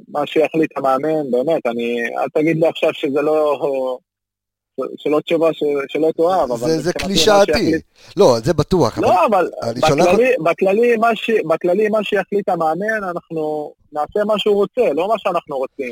מה 0.09 0.27
שיחליט 0.27 0.79
המאמן, 0.79 1.31
באמת, 1.31 1.67
אני, 1.67 2.01
אל 2.19 2.29
תגיד 2.35 2.57
לי 2.57 2.69
עכשיו 2.69 2.91
שזה 2.95 3.21
לא, 3.23 3.99
שלא 4.99 5.21
תשובה, 5.21 5.49
שלא 5.89 6.11
תאהב, 6.17 6.53
אבל... 6.53 6.69
זה, 6.69 6.81
זה 6.81 6.93
קלישאתי. 6.93 7.73
לא, 8.17 8.37
זה 8.45 8.53
בטוח. 8.53 8.99
אבל... 8.99 9.07
לא, 9.07 9.27
אבל 9.27 9.45
לך- 9.77 9.91
בכללי, 9.91 10.31
בכללי, 10.45 10.97
מה 10.97 11.17
ש, 11.17 11.31
בכללי 11.31 11.89
מה 11.89 12.05
שיחליט 12.05 12.49
המאמן, 12.49 13.05
אנחנו 13.11 13.73
נעשה 13.93 14.25
מה 14.25 14.39
שהוא 14.39 14.55
רוצה, 14.55 14.93
לא 14.93 15.09
מה 15.09 15.15
שאנחנו 15.19 15.57
רוצים. 15.57 15.91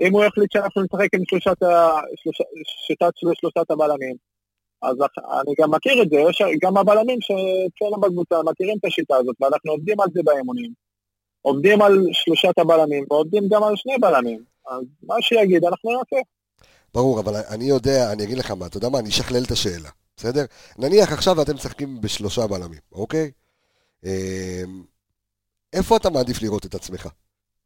אם 0.00 0.12
הוא 0.12 0.24
יחליט 0.24 0.52
שאנחנו 0.52 0.82
נשחק 0.82 1.14
עם 1.14 1.20
שלושת 1.30 1.62
ה... 1.62 1.90
שלושה, 2.16 2.44
שיטת 2.86 3.12
של- 3.16 3.26
שלושת 3.34 3.70
הבלמים, 3.70 4.16
אז 4.82 4.96
אני 5.42 5.54
גם 5.60 5.70
מכיר 5.70 6.02
את 6.02 6.10
זה, 6.10 6.16
יש 6.16 6.42
גם 6.62 6.76
הבלמים 6.76 7.18
שאצלנו 7.20 8.00
בקבוצה 8.00 8.42
מכירים 8.42 8.76
את 8.80 8.84
השיטה 8.84 9.16
הזאת, 9.16 9.36
ואנחנו 9.40 9.72
עובדים 9.72 10.00
על 10.00 10.08
זה 10.14 10.20
באימונים. 10.24 10.72
עובדים 11.42 11.82
על 11.82 11.98
שלושת 12.12 12.58
הבלמים, 12.58 13.04
ועובדים 13.10 13.48
גם 13.48 13.62
על 13.62 13.76
שני 13.76 13.98
בלמים. 14.00 14.44
אז 14.70 14.82
מה 15.02 15.14
שיגיד 15.20 15.64
אנחנו 15.64 15.90
נעשה. 15.90 16.22
ברור, 16.94 17.20
אבל 17.20 17.32
אני 17.50 17.64
יודע, 17.64 18.12
אני 18.12 18.24
אגיד 18.24 18.38
לך 18.38 18.50
מה, 18.50 18.66
אתה 18.66 18.76
יודע 18.76 18.88
מה, 18.88 18.98
אני 18.98 19.08
אשכלל 19.08 19.42
את 19.46 19.50
השאלה, 19.50 19.88
בסדר? 20.16 20.44
נניח 20.78 21.12
עכשיו 21.12 21.36
ואתם 21.36 21.54
משחקים 21.54 22.00
בשלושה 22.00 22.46
בלמים, 22.46 22.80
אוקיי? 22.92 23.30
אמ, 24.04 24.82
איפה 25.72 25.96
אתה 25.96 26.10
מעדיף 26.10 26.42
לראות 26.42 26.66
את 26.66 26.74
עצמך? 26.74 27.08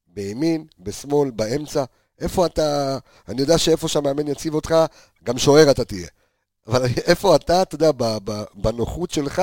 בימין, 0.07 0.67
בשמאל, 0.79 1.31
באמצע? 1.31 1.85
איפה 2.21 2.47
אתה... 2.47 2.99
אני 3.29 3.41
יודע 3.41 3.59
שאיפה 3.59 3.89
שהמאמן 3.89 4.29
יציב 4.29 4.55
אותך, 4.55 4.75
גם 5.25 5.39
שוער 5.39 5.71
אתה 5.71 5.85
תהיה. 5.85 6.09
אבל 6.67 6.83
איפה 7.07 7.37
אתה, 7.37 7.63
אתה 7.63 7.75
יודע, 7.75 7.91
בנוחות 8.55 9.11
שלך, 9.11 9.43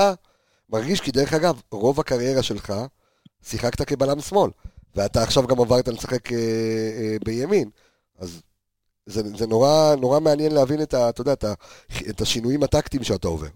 מרגיש 0.69 1.01
כי 1.01 1.11
דרך 1.11 1.33
אגב, 1.33 1.61
רוב 1.71 1.99
הקריירה 1.99 2.43
שלך, 2.43 2.73
שיחקת 3.43 3.81
כבלם 3.81 4.19
שמאל, 4.19 4.51
ואתה 4.95 5.23
עכשיו 5.23 5.47
גם 5.47 5.59
עברת 5.59 5.87
לשחק 5.87 6.33
אה, 6.33 6.37
אה, 6.97 7.17
בימין. 7.25 7.69
אז 8.19 8.41
זה, 9.05 9.21
זה 9.37 9.47
נורא, 9.47 9.95
נורא 10.01 10.19
מעניין 10.19 10.51
להבין 10.51 10.81
את, 10.81 10.93
ה, 10.93 11.09
אתה 11.09 11.21
יודע, 11.21 11.33
את, 11.33 11.43
ה, 11.43 11.53
את 12.09 12.21
השינויים 12.21 12.63
הטקטיים 12.63 13.03
שאתה 13.03 13.27
עובר. 13.27 13.47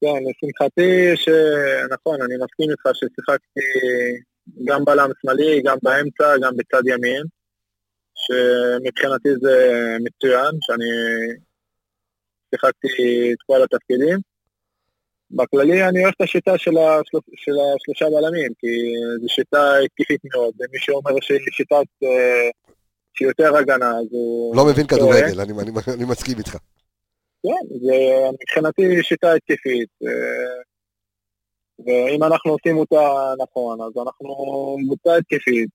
כן, 0.00 0.08
לשמחתי, 0.08 1.16
שנכון, 1.16 2.22
אני 2.22 2.34
מסכים 2.44 2.70
איתך 2.70 2.86
ששיחקתי 2.92 3.60
גם 4.64 4.84
בלם 4.84 5.10
שמאלי, 5.22 5.62
גם 5.62 5.76
באמצע, 5.82 6.24
גם 6.42 6.56
בצד 6.56 6.82
ימין, 6.86 7.22
שמבחינתי 8.24 9.28
זה 9.42 9.56
מצוין, 10.00 10.52
שאני 10.60 10.90
שיחקתי 12.50 12.88
את 13.32 13.38
כל 13.46 13.62
התפקידים. 13.62 14.18
בכללי 15.30 15.88
אני 15.88 16.02
אוהב 16.02 16.14
את 16.16 16.20
השיטה 16.20 16.58
של, 16.58 16.78
השל... 16.78 17.18
של 17.36 17.52
השלושה 17.52 18.06
בלמים, 18.16 18.52
כי 18.58 18.66
זו 19.20 19.28
שיטה 19.28 19.78
התקפית 19.84 20.20
מאוד, 20.24 20.54
ומי 20.60 20.78
שאומר 20.78 21.10
שהיא 21.20 21.38
שיטת, 21.52 21.86
אה, 22.04 22.50
שהיא 23.14 23.28
יותר 23.28 23.56
הגנה, 23.56 23.90
אז 23.90 24.06
הוא... 24.10 24.56
לא 24.56 24.64
מבין. 24.66 24.86
כדורגל, 24.86 25.40
אני, 25.40 25.52
אני, 25.52 25.70
אני 25.94 26.04
מסכים 26.04 26.38
איתך. 26.38 26.56
כן, 27.42 27.78
זה 27.80 27.94
מבחינתי 28.42 29.02
שיטה 29.02 29.32
התקפית, 29.32 29.88
אה, 30.06 30.62
ואם 31.86 32.24
אנחנו 32.24 32.50
עושים 32.50 32.76
אותה 32.76 33.34
נכון, 33.42 33.80
אז 33.80 33.92
אנחנו 34.06 34.76
קבוצה 34.84 35.16
התקפית. 35.16 35.68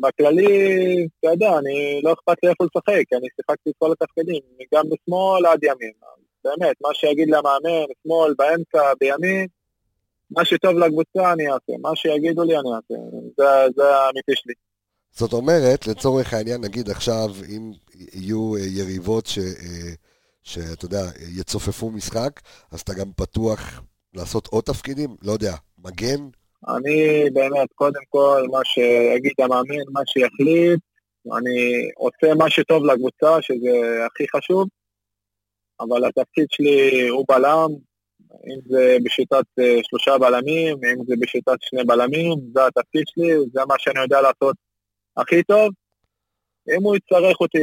בכללי, 0.00 1.06
אתה 1.20 1.28
יודע, 1.28 1.58
אני 1.58 2.00
לא 2.04 2.12
אכפת 2.12 2.36
לי 2.42 2.50
איפה 2.50 2.64
לשחק, 2.64 3.04
אני 3.12 3.26
שיחקתי 3.36 3.70
את 3.70 3.74
כל 3.78 3.92
התפקידים, 3.92 4.40
גם 4.74 4.84
בשמאל 4.90 5.46
עד 5.46 5.64
ימין. 5.64 5.92
באמת, 6.44 6.76
מה 6.80 6.88
שיגיד 6.94 7.28
למאמן, 7.28 7.86
שמאל, 8.02 8.34
באמצע, 8.38 8.92
בימין, 9.00 9.46
מה 10.30 10.44
שטוב 10.44 10.78
לקבוצה 10.78 11.32
אני 11.32 11.46
אעשה, 11.46 11.72
מה 11.80 11.90
שיגידו 11.94 12.42
לי 12.42 12.54
אני 12.58 12.68
אעשה, 12.76 12.94
זה, 13.36 13.44
זה 13.76 13.96
האמיתי 13.96 14.32
שלי. 14.34 14.54
זאת 15.10 15.32
אומרת, 15.32 15.86
לצורך 15.86 16.34
העניין, 16.34 16.60
נגיד 16.60 16.90
עכשיו, 16.90 17.28
אם 17.48 17.72
יהיו 17.94 18.56
אה, 18.56 18.60
יריבות 18.60 19.26
ש, 19.26 19.38
אה, 19.38 19.92
שאתה 20.42 20.84
יודע, 20.84 21.02
יצופפו 21.38 21.90
משחק, 21.90 22.40
אז 22.70 22.80
אתה 22.80 22.94
גם 22.94 23.12
פתוח 23.16 23.82
לעשות 24.14 24.46
עוד 24.46 24.64
תפקידים? 24.64 25.16
לא 25.22 25.32
יודע, 25.32 25.54
מגן? 25.78 26.28
אני 26.68 27.30
באמת, 27.32 27.68
קודם 27.74 28.00
כל, 28.08 28.46
מה 28.50 28.60
שיגיד 28.64 29.32
המאמן, 29.38 29.84
מה 29.92 30.00
שיחליט, 30.06 30.80
אני 31.38 31.88
עושה 31.96 32.34
מה 32.34 32.50
שטוב 32.50 32.84
לקבוצה, 32.84 33.42
שזה 33.42 34.06
הכי 34.06 34.24
חשוב, 34.36 34.68
אבל 35.80 36.04
התפקיד 36.04 36.46
שלי 36.50 37.08
הוא 37.08 37.24
בלם, 37.28 37.68
אם 38.46 38.60
זה 38.70 38.96
בשיטת 39.04 39.44
אה, 39.58 39.78
שלושה 39.82 40.18
בלמים, 40.18 40.76
אם 40.76 41.04
זה 41.06 41.14
בשיטת 41.20 41.56
שני 41.60 41.84
בלמים, 41.84 42.32
זה 42.54 42.66
התפקיד 42.66 43.04
שלי, 43.06 43.32
זה 43.52 43.60
מה 43.68 43.74
שאני 43.78 44.00
יודע 44.00 44.20
לעשות 44.20 44.56
הכי 45.16 45.42
טוב. 45.42 45.70
אם 46.76 46.82
הוא 46.82 46.96
יצטרך 46.96 47.40
אותי, 47.40 47.58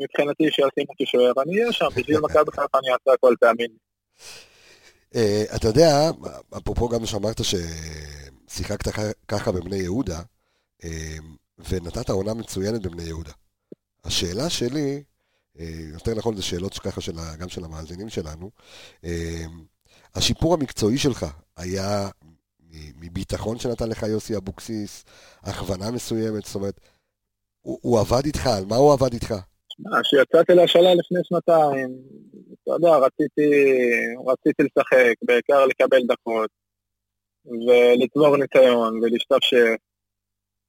מבחינתי 0.00 0.44
שישים 0.44 0.86
אותי 0.88 1.06
שוער, 1.06 1.32
אני 1.42 1.60
אהיה 1.60 1.72
שם, 1.72 1.86
בשביל 1.96 2.20
מכבי 2.24 2.50
חיפה 2.50 2.78
אני 2.78 2.92
אעשה 2.92 3.12
הכל 3.14 3.34
תאמין. 3.40 3.70
אה, 5.14 5.44
אתה 5.56 5.66
יודע, 5.68 6.10
אפרופו 6.58 6.88
גם 6.88 7.06
שאמרת 7.06 7.44
ששיחקת 7.44 8.29
כ- 8.92 9.12
ככה 9.28 9.52
בבני 9.52 9.76
יהודה, 9.76 10.20
אה, 10.84 11.16
ונתת 11.70 12.10
עונה 12.10 12.34
מצוינת 12.34 12.82
בבני 12.82 13.02
יהודה. 13.02 13.32
השאלה 14.04 14.50
שלי, 14.50 15.02
אה, 15.58 15.64
יותר 15.92 16.14
נכון 16.14 16.36
זה 16.36 16.42
שאלות 16.42 16.78
ככה 16.78 17.00
של, 17.00 17.12
גם 17.40 17.48
של 17.48 17.64
המאזינים 17.64 18.08
שלנו, 18.08 18.50
אה, 19.04 19.44
השיפור 20.14 20.54
המקצועי 20.54 20.98
שלך 20.98 21.26
היה 21.56 22.08
מביטחון 23.00 23.58
שנתן 23.58 23.88
לך 23.88 24.02
יוסי 24.02 24.36
אבוקסיס, 24.36 25.04
הכוונה 25.42 25.90
מסוימת, 25.90 26.44
זאת 26.44 26.54
אומרת, 26.54 26.80
הוא, 27.60 27.78
הוא 27.82 28.00
עבד 28.00 28.24
איתך, 28.24 28.46
על 28.46 28.64
מה 28.64 28.76
הוא 28.76 28.92
עבד 28.92 29.12
איתך? 29.12 29.34
שמע, 29.68 30.02
כשיצאתי 30.02 30.54
להשאלה 30.54 30.94
לפני 30.94 31.20
שנתיים, 31.22 31.98
אתה 32.62 32.70
יודע, 32.70 32.96
רציתי, 32.96 33.50
רציתי 34.26 34.62
לשחק, 34.62 35.14
בעיקר 35.22 35.66
לקבל 35.66 36.00
דקות, 36.06 36.50
ולצבור 37.46 38.36
ניסיון, 38.36 39.00
ולהשתפשף. 39.02 39.76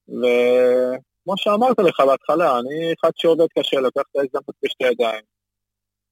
וכמו 0.07 1.33
שאמרתי 1.37 1.81
לך 1.81 1.99
בהתחלה, 1.99 2.59
אני 2.59 2.93
אחד 2.93 3.11
שעובד 3.15 3.45
קשה, 3.59 3.79
לוקח 3.79 4.01
את 4.11 4.15
ההזדמנות 4.15 4.55
בשתי 4.63 4.83
ידיים. 4.83 5.21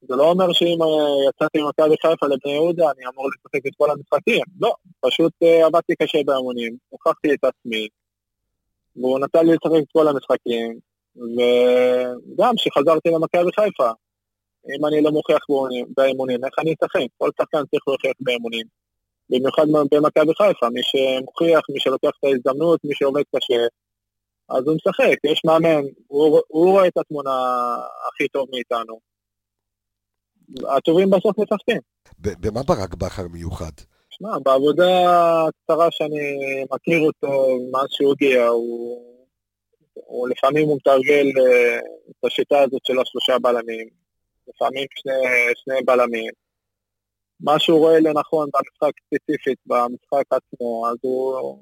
זה 0.01 0.15
לא 0.15 0.31
אומר 0.31 0.53
שאם 0.53 0.77
אה, 0.81 1.29
יצאתי 1.29 1.61
ממכבי 1.61 1.95
חיפה 2.01 2.25
לבני 2.27 2.51
יהודה, 2.51 2.91
אני 2.91 3.07
אמור 3.07 3.27
לשחק 3.27 3.67
את 3.67 3.71
כל 3.77 3.91
המשחקים. 3.91 4.43
לא, 4.61 4.73
פשוט 5.01 5.33
אה, 5.43 5.65
עבדתי 5.65 5.95
קשה 5.95 6.17
באמונים, 6.25 6.77
הוכחתי 6.89 7.33
את 7.33 7.43
עצמי, 7.43 7.87
והוא 8.95 9.19
נתן 9.19 9.45
לי 9.45 9.51
לשחק 9.51 9.83
את 9.83 9.91
כל 9.93 10.07
המשחקים, 10.07 10.79
וגם 11.15 12.53
כשחזרתי 12.55 13.09
למכבי 13.09 13.51
חיפה, 13.55 13.89
אם 14.75 14.85
אני 14.85 15.01
לא 15.01 15.11
מוכיח 15.11 15.39
באמונים- 15.97 16.45
איך 16.45 16.53
אני 16.59 16.73
אשחק? 16.73 17.07
כל 17.17 17.29
שחקן 17.37 17.65
צריך 17.71 17.83
להוכיח 17.87 18.13
באימונים. 18.19 18.78
במיוחד 19.29 19.65
במכבי 19.91 20.33
חיפה, 20.37 20.69
מי 20.69 20.81
שמוכיח, 20.83 21.61
מי 21.69 21.79
שלוקח 21.79 22.09
את 22.19 22.23
ההזדמנות, 22.23 22.79
מי 22.83 22.95
שעובד 22.95 23.23
קשה, 23.35 23.61
אז 24.49 24.63
הוא 24.67 24.75
משחק, 24.75 25.17
יש 25.23 25.41
מאמן, 25.45 25.81
הוא, 26.07 26.39
הוא 26.47 26.71
רואה 26.71 26.87
את 26.87 26.97
התמונה 26.97 27.31
הכי 28.07 28.27
טוב 28.27 28.47
מאיתנו. 28.51 28.99
הטובים 30.77 31.09
בסוף 31.09 31.39
משחקים. 31.39 31.81
ב- 32.19 32.47
במה 32.47 32.63
ברק 32.63 32.93
בכר 32.93 33.27
מיוחד? 33.27 33.71
שמע, 34.09 34.39
בעבודה 34.43 34.85
הקצרה 35.47 35.87
שאני 35.91 36.35
מכיר 36.71 36.99
אותו, 36.99 37.57
מאז 37.71 37.87
שהוא 37.89 38.11
הגיע, 38.11 38.47
הוא, 38.47 39.01
הוא 39.93 40.29
לפעמים 40.29 40.67
הוא 40.67 40.77
מתרגל 40.77 41.25
אה, 41.25 41.79
את 42.09 42.25
השיטה 42.25 42.59
הזאת 42.59 42.81
של 42.85 42.99
השלושה 42.99 43.39
בלמים, 43.39 43.87
לפעמים 44.47 44.85
שני, 44.95 45.13
שני 45.55 45.81
בלמים. 45.85 46.31
מה 47.39 47.59
שהוא 47.59 47.79
רואה 47.79 47.99
לנכון 47.99 48.49
במשחק 48.53 48.93
ספציפית, 49.05 49.59
במשחק 49.65 50.25
עצמו, 50.29 50.87
אז 50.89 50.97
הוא, 51.01 51.59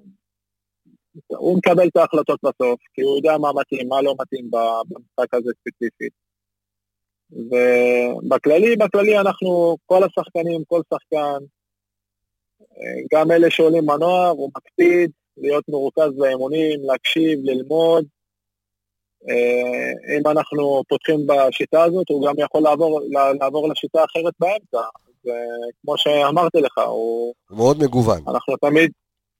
הוא 1.27 1.57
מקבל 1.57 1.87
את 1.87 1.97
ההחלטות 1.97 2.39
בסוף, 2.43 2.79
כי 2.93 3.01
הוא 3.01 3.15
יודע 3.15 3.37
מה 3.37 3.49
מתאים, 3.53 3.89
מה 3.89 4.01
לא 4.01 4.15
מתאים 4.21 4.51
במשחק 4.51 5.33
הזה 5.33 5.51
ספציפית. 5.59 6.13
ובכללי, 7.31 8.75
בכללי 8.75 9.19
אנחנו, 9.19 9.77
כל 9.85 10.03
השחקנים, 10.03 10.63
כל 10.67 10.81
שחקן, 10.93 11.45
גם 13.13 13.31
אלה 13.31 13.51
שעולים 13.51 13.85
מהנוער, 13.85 14.29
הוא 14.29 14.51
מקפיד 14.57 15.11
להיות 15.37 15.69
מרוכז 15.69 16.11
באימונים, 16.17 16.79
להקשיב, 16.83 17.39
ללמוד. 17.43 18.05
אה, 19.29 20.17
אם 20.17 20.27
אנחנו 20.27 20.83
פותחים 20.87 21.27
בשיטה 21.27 21.83
הזאת, 21.83 22.09
הוא 22.09 22.27
גם 22.27 22.33
יכול 22.37 22.61
לעבור, 22.61 23.01
לעבור 23.39 23.69
לשיטה 23.69 24.03
אחרת 24.03 24.33
באמצע. 24.39 24.87
אז, 25.27 25.33
אה, 25.33 25.69
כמו 25.81 25.97
שאמרתי 25.97 26.57
לך, 26.57 26.77
הוא, 26.77 27.33
הוא 27.49 27.57
מאוד 27.57 27.77
מגוון. 27.83 28.23
אנחנו 28.27 28.57
תמיד, 28.57 28.91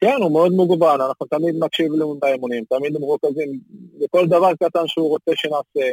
כן, 0.02 0.16
הוא 0.22 0.32
מאוד 0.32 0.52
מגוון, 0.52 1.02
אנחנו 1.02 1.26
תמיד 1.26 1.56
מקשיב 1.60 1.92
לו 1.92 2.16
באימונים, 2.20 2.64
תמיד 2.70 2.98
מרוכזים 2.98 3.60
בכל 4.00 4.28
דבר 4.28 4.54
קטן 4.54 4.88
שהוא 4.88 5.10
רוצה 5.10 5.32
שנעשה. 5.36 5.90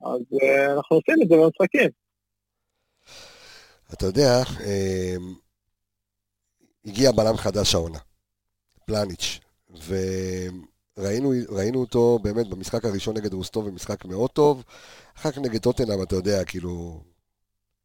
אז 0.00 0.38
אה, 0.42 0.72
אנחנו 0.74 0.96
עושים 0.96 1.22
את 1.22 1.28
זה 1.28 1.34
במשחקים. 1.36 1.90
אתה 3.92 4.06
יודע, 4.06 4.42
אה, 4.60 5.16
הגיע 6.84 7.12
בלם 7.12 7.36
חדש 7.36 7.74
העונה, 7.74 7.98
פלניץ', 8.86 9.40
וראינו 9.86 11.32
ראינו 11.48 11.80
אותו 11.80 12.18
באמת 12.22 12.48
במשחק 12.48 12.84
הראשון 12.84 13.16
נגד 13.16 13.32
רוסטוב 13.32 13.68
במשחק 13.68 14.04
מאוד 14.04 14.30
טוב, 14.30 14.64
אחר 15.16 15.30
כך 15.30 15.38
נגד 15.38 15.60
טוטנאם, 15.60 16.02
אתה 16.02 16.14
יודע, 16.16 16.44
כאילו, 16.44 17.00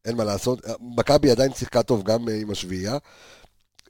אין 0.04 0.16
מה 0.16 0.24
לעשות. 0.24 0.58
מכבי 0.80 1.30
עדיין 1.30 1.52
שיחקה 1.52 1.82
טוב 1.82 2.02
גם 2.02 2.28
אה, 2.28 2.40
עם 2.40 2.50
השביעייה, 2.50 2.98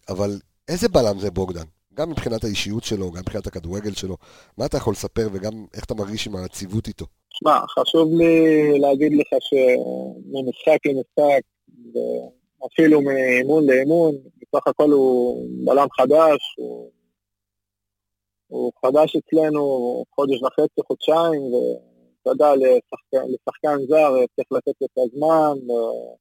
אבל 0.09 0.31
איזה 0.68 0.88
בלם 0.88 1.18
זה 1.18 1.31
בוגדן? 1.31 1.64
גם 1.94 2.11
מבחינת 2.11 2.44
האישיות 2.44 2.85
שלו, 2.85 3.11
גם 3.11 3.20
מבחינת 3.20 3.46
הכדורגל 3.46 3.92
שלו. 3.92 4.16
מה 4.59 4.66
אתה 4.66 4.77
יכול 4.77 4.92
לספר 4.92 5.29
וגם 5.33 5.66
איך 5.75 5.85
אתה 5.85 5.94
מרגיש 5.94 6.27
עם 6.27 6.37
הציוות 6.37 6.88
איתו? 6.88 7.07
שמע, 7.31 7.59
חשוב 7.79 8.09
לי 8.14 8.79
להגיד 8.79 9.12
לך 9.12 9.29
שממשחק 9.40 10.79
למשחק, 10.87 11.42
ואפילו 11.94 13.03
מאימון 13.03 13.66
לאימון, 13.66 14.14
בסך 14.42 14.66
הכל 14.66 14.90
הוא 14.90 15.46
בלם 15.66 15.87
חדש, 15.90 16.40
הוא 16.57 16.90
הוא 18.51 18.73
חדש 18.87 19.16
אצלנו 19.16 20.05
חודש 20.14 20.42
וחצי, 20.42 20.81
חודשיים, 20.87 21.42
ואתה 22.26 22.30
יודע, 22.30 22.54
לשחקן, 22.56 23.33
לשחקן 23.33 23.87
זר 23.88 24.14
צריך 24.37 24.48
לתת 24.52 24.83
את 24.85 24.98
הזמן, 24.98 25.59
אה, 25.70 26.14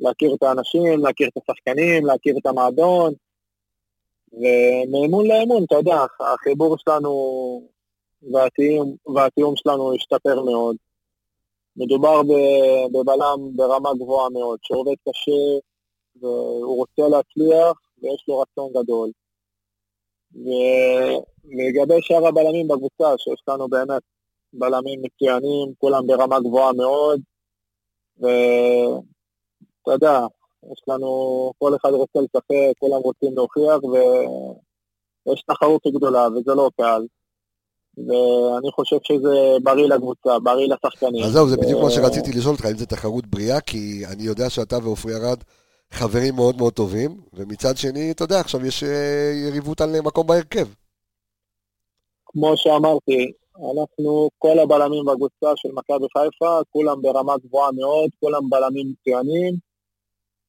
להכיר 0.00 0.34
את 0.34 0.42
האנשים, 0.42 1.00
להכיר 1.04 1.28
את 1.28 1.42
השחקנים, 1.42 2.06
להכיר 2.06 2.38
את 2.38 2.46
המועדון, 2.46 3.12
ומאמון 4.32 5.26
לאמון, 5.26 5.64
אתה 5.64 5.74
יודע, 5.74 6.04
החיבור 6.20 6.76
שלנו 6.78 7.12
והתיאום, 8.32 8.96
והתיאום 9.14 9.56
שלנו 9.56 9.94
השתפר 9.94 10.42
מאוד. 10.42 10.76
מדובר 11.76 12.22
בבלם 12.92 13.56
ברמה 13.56 13.90
גבוהה 13.94 14.30
מאוד, 14.30 14.58
שעובד 14.62 14.94
קשה, 15.08 15.58
והוא 16.20 16.76
רוצה 16.76 17.02
להצליח, 17.08 17.80
ויש 18.02 18.24
לו 18.28 18.40
רצון 18.40 18.82
גדול. 18.82 19.10
ולגבי 20.34 22.02
שאר 22.02 22.26
הבלמים 22.26 22.68
בקבוצה, 22.68 23.18
שיש 23.18 23.42
לנו 23.48 23.68
באמת 23.68 24.02
בלמים 24.52 25.02
מצוינים, 25.02 25.72
כולם 25.78 26.06
ברמה 26.06 26.40
גבוהה 26.40 26.72
מאוד, 26.72 27.20
ואתה 28.16 29.90
יודע, 29.92 30.26
יש 30.72 30.82
לנו, 30.88 31.52
כל 31.58 31.76
אחד 31.76 31.90
רוצה 31.90 32.18
לשחק, 32.20 32.78
כולם 32.78 33.00
רוצים 33.00 33.34
להוכיח, 33.34 33.84
ויש 33.84 35.42
תחרות 35.42 35.82
גדולה, 35.86 36.28
וזה 36.28 36.54
לא 36.54 36.70
קל. 36.76 37.06
ואני 37.96 38.70
חושב 38.72 38.96
שזה 39.02 39.56
בריא 39.62 39.86
לקבוצה, 39.86 40.38
בריא 40.38 40.68
לשחקנים. 40.68 41.24
אז 41.24 41.32
זהו, 41.32 41.48
זה 41.48 41.56
בדיוק 41.56 41.80
ו- 41.80 41.84
מה 41.84 41.90
שרציתי 41.90 42.32
לשאול 42.32 42.54
אותך, 42.54 42.66
אם 42.66 42.78
זה 42.78 42.86
תחרות 42.86 43.26
בריאה, 43.26 43.60
כי 43.60 44.02
אני 44.12 44.22
יודע 44.22 44.50
שאתה 44.50 44.78
ועופרי 44.82 45.14
ארד 45.14 45.38
חברים 45.90 46.34
מאוד 46.34 46.56
מאוד 46.56 46.72
טובים, 46.72 47.20
ומצד 47.32 47.76
שני, 47.76 48.10
אתה 48.10 48.24
יודע, 48.24 48.40
עכשיו 48.40 48.66
יש 48.66 48.84
אה, 48.84 49.32
יריבות 49.48 49.80
על 49.80 50.00
מקום 50.00 50.26
בהרכב. 50.26 50.66
כמו 52.26 52.56
שאמרתי, 52.56 53.32
אנחנו, 53.56 54.30
כל 54.38 54.58
הבלמים 54.58 55.04
בקבוצה 55.04 55.52
של 55.56 55.68
מכבי 55.72 56.06
חיפה, 56.18 56.60
כולם 56.70 57.02
ברמה 57.02 57.36
גבוהה 57.38 57.72
מאוד, 57.72 58.10
כולם 58.20 58.50
בלמים 58.50 58.86
מצוינים, 58.92 59.54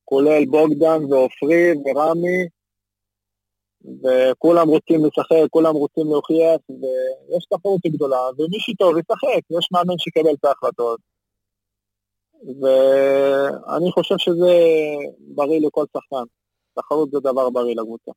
כולל 0.06 0.46
בוגדן 0.46 1.06
ועופרי 1.10 1.72
ורמי, 1.86 2.48
וכולם 4.04 4.70
רוצים 4.70 5.06
לשחק, 5.06 5.50
כולם 5.50 5.76
רוצים 5.76 6.08
להוכיח, 6.08 6.60
ויש 6.70 7.46
תחרות 7.46 7.82
גדולה, 7.88 8.22
ומי 8.38 8.60
שטוב 8.60 8.98
ישחק, 8.98 9.42
יש 9.60 9.70
מאמן 9.72 9.98
שיקבל 9.98 10.34
את 10.34 10.46
ההחלטות. 10.46 11.00
ואני 12.44 13.92
חושב 13.92 14.16
שזה 14.18 14.54
בריא 15.20 15.60
לכל 15.68 15.86
שחקן. 15.98 16.24
תחרות 16.76 17.12
זה 17.12 17.20
דבר 17.20 17.50
בריא 17.50 17.76
לקבוצה. 17.76 18.12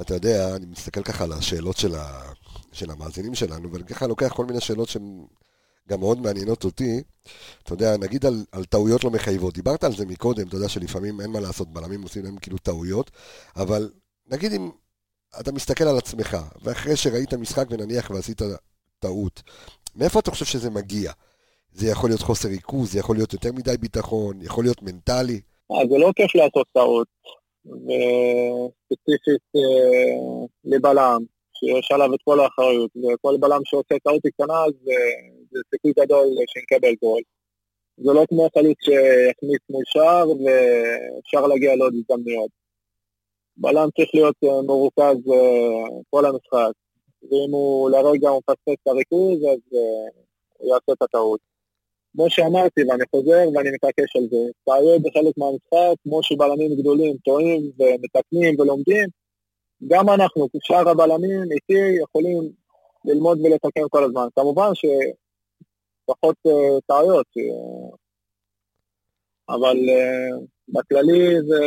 אתה 0.00 0.14
יודע, 0.14 0.56
אני 0.56 0.66
מסתכל 0.66 1.02
ככה 1.02 1.24
על 1.24 1.32
השאלות 1.32 1.76
של, 1.76 1.94
ה... 1.94 2.22
של 2.72 2.90
המאזינים 2.90 3.34
שלנו, 3.34 3.72
ואני 3.72 3.84
ככה 3.84 4.06
לוקח 4.06 4.32
כל 4.36 4.44
מיני 4.44 4.60
שאלות 4.60 4.88
שהן 4.88 5.26
גם 5.88 6.00
מאוד 6.00 6.20
מעניינות 6.20 6.64
אותי. 6.64 7.02
אתה 7.62 7.72
יודע, 7.72 7.96
נגיד 7.96 8.26
על, 8.26 8.44
על 8.52 8.64
טעויות 8.64 9.04
לא 9.04 9.10
מחייבות, 9.10 9.54
דיברת 9.54 9.84
על 9.84 9.92
זה 9.92 10.06
מקודם, 10.06 10.48
אתה 10.48 10.56
יודע 10.56 10.68
שלפעמים 10.68 11.20
אין 11.20 11.30
מה 11.30 11.40
לעשות, 11.40 11.68
בלמים 11.68 12.02
עושים 12.02 12.24
להם 12.24 12.36
כאילו 12.36 12.58
טעויות, 12.58 13.10
אבל 13.56 13.90
נגיד 14.26 14.52
אם 14.52 14.70
אתה 15.40 15.52
מסתכל 15.52 15.84
על 15.84 15.98
עצמך, 15.98 16.36
ואחרי 16.62 16.96
שראית 16.96 17.34
משחק 17.34 17.66
ונניח 17.70 18.10
ועשית 18.10 18.42
טעות, 18.98 19.42
מאיפה 19.96 20.20
אתה 20.20 20.30
חושב 20.30 20.44
שזה 20.44 20.70
מגיע? 20.70 21.12
זה 21.72 21.86
יכול 21.86 22.10
להיות 22.10 22.20
חוסר 22.20 22.48
ריכוז, 22.48 22.92
זה 22.92 22.98
יכול 22.98 23.16
להיות 23.16 23.32
יותר 23.32 23.52
מדי 23.52 23.76
ביטחון, 23.76 24.42
יכול 24.42 24.64
להיות 24.64 24.82
מנטלי. 24.82 25.40
אה, 25.72 25.76
זה 25.90 25.98
לא 25.98 26.12
כיף 26.16 26.34
לעשות 26.34 26.66
טעות, 26.72 27.08
וספציפית 27.66 29.42
אה, 29.56 30.46
לבלם, 30.64 31.20
שיש 31.54 31.92
עליו 31.92 32.14
את 32.14 32.20
כל 32.24 32.40
האחריות, 32.40 32.90
וכל 32.96 33.36
בלם 33.40 33.60
שעושה 33.64 33.94
טעות 34.04 34.22
קטנה, 34.26 34.64
אז 34.64 34.72
אה, 34.88 35.30
זה 35.50 35.60
סיכוי 35.70 35.92
גדול 36.00 36.26
שנקבל 36.46 36.94
גול. 37.02 37.22
זה 37.96 38.12
לא 38.12 38.24
כמו 38.28 38.48
חלוץ 38.54 38.78
שיכניס 38.80 39.60
מול 39.70 39.82
שער, 39.86 40.30
ואפשר 40.30 41.46
להגיע 41.46 41.76
לעוד 41.76 41.94
הזדמנויות. 41.94 42.50
בלם 43.56 43.88
צריך 43.96 44.10
להיות 44.14 44.36
אה, 44.44 44.62
מרוכז 44.62 45.16
כל 46.10 46.26
המשחק, 46.26 46.72
ואם 47.22 47.50
הוא 47.52 47.90
לרגע 47.90 48.30
מפספס 48.30 48.82
את 48.82 48.86
הריכוז, 48.88 49.38
אז 49.38 49.78
הוא 50.58 50.68
יעשה 50.68 50.92
את 50.92 51.02
הטעות. 51.02 51.51
כמו 52.12 52.30
שאמרתי, 52.30 52.80
ואני 52.88 53.04
חוזר 53.10 53.48
ואני 53.54 53.70
מתעקש 53.70 54.16
על 54.16 54.22
זה, 54.30 54.36
טעויות 54.64 55.02
בחלק 55.02 55.34
מהמשחק, 55.36 56.02
כמו 56.02 56.22
שבלמים 56.22 56.70
גדולים 56.80 57.16
טועים 57.24 57.70
ומתקנים 57.78 58.60
ולומדים, 58.60 59.08
גם 59.88 60.08
אנחנו, 60.08 60.48
שאר 60.62 60.88
הבלמים 60.88 61.42
איתי, 61.52 62.02
יכולים 62.02 62.52
ללמוד 63.04 63.40
ולתקן 63.40 63.88
כל 63.90 64.04
הזמן. 64.04 64.26
כמובן 64.36 64.70
שפחות 64.74 66.36
uh, 66.48 66.80
טעויות, 66.86 67.26
uh, 67.26 67.96
אבל 69.48 69.76
uh, 69.76 70.44
בכללי 70.68 71.40
זה, 71.48 71.60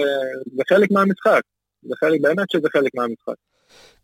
זה 0.55 0.63
חלק 0.69 0.91
מהמשחק. 0.91 1.41
זה 1.83 1.93
חלק, 1.99 2.21
באמת 2.21 2.51
שזה 2.51 2.67
חלק 2.73 2.91
מהמשחק. 2.95 3.35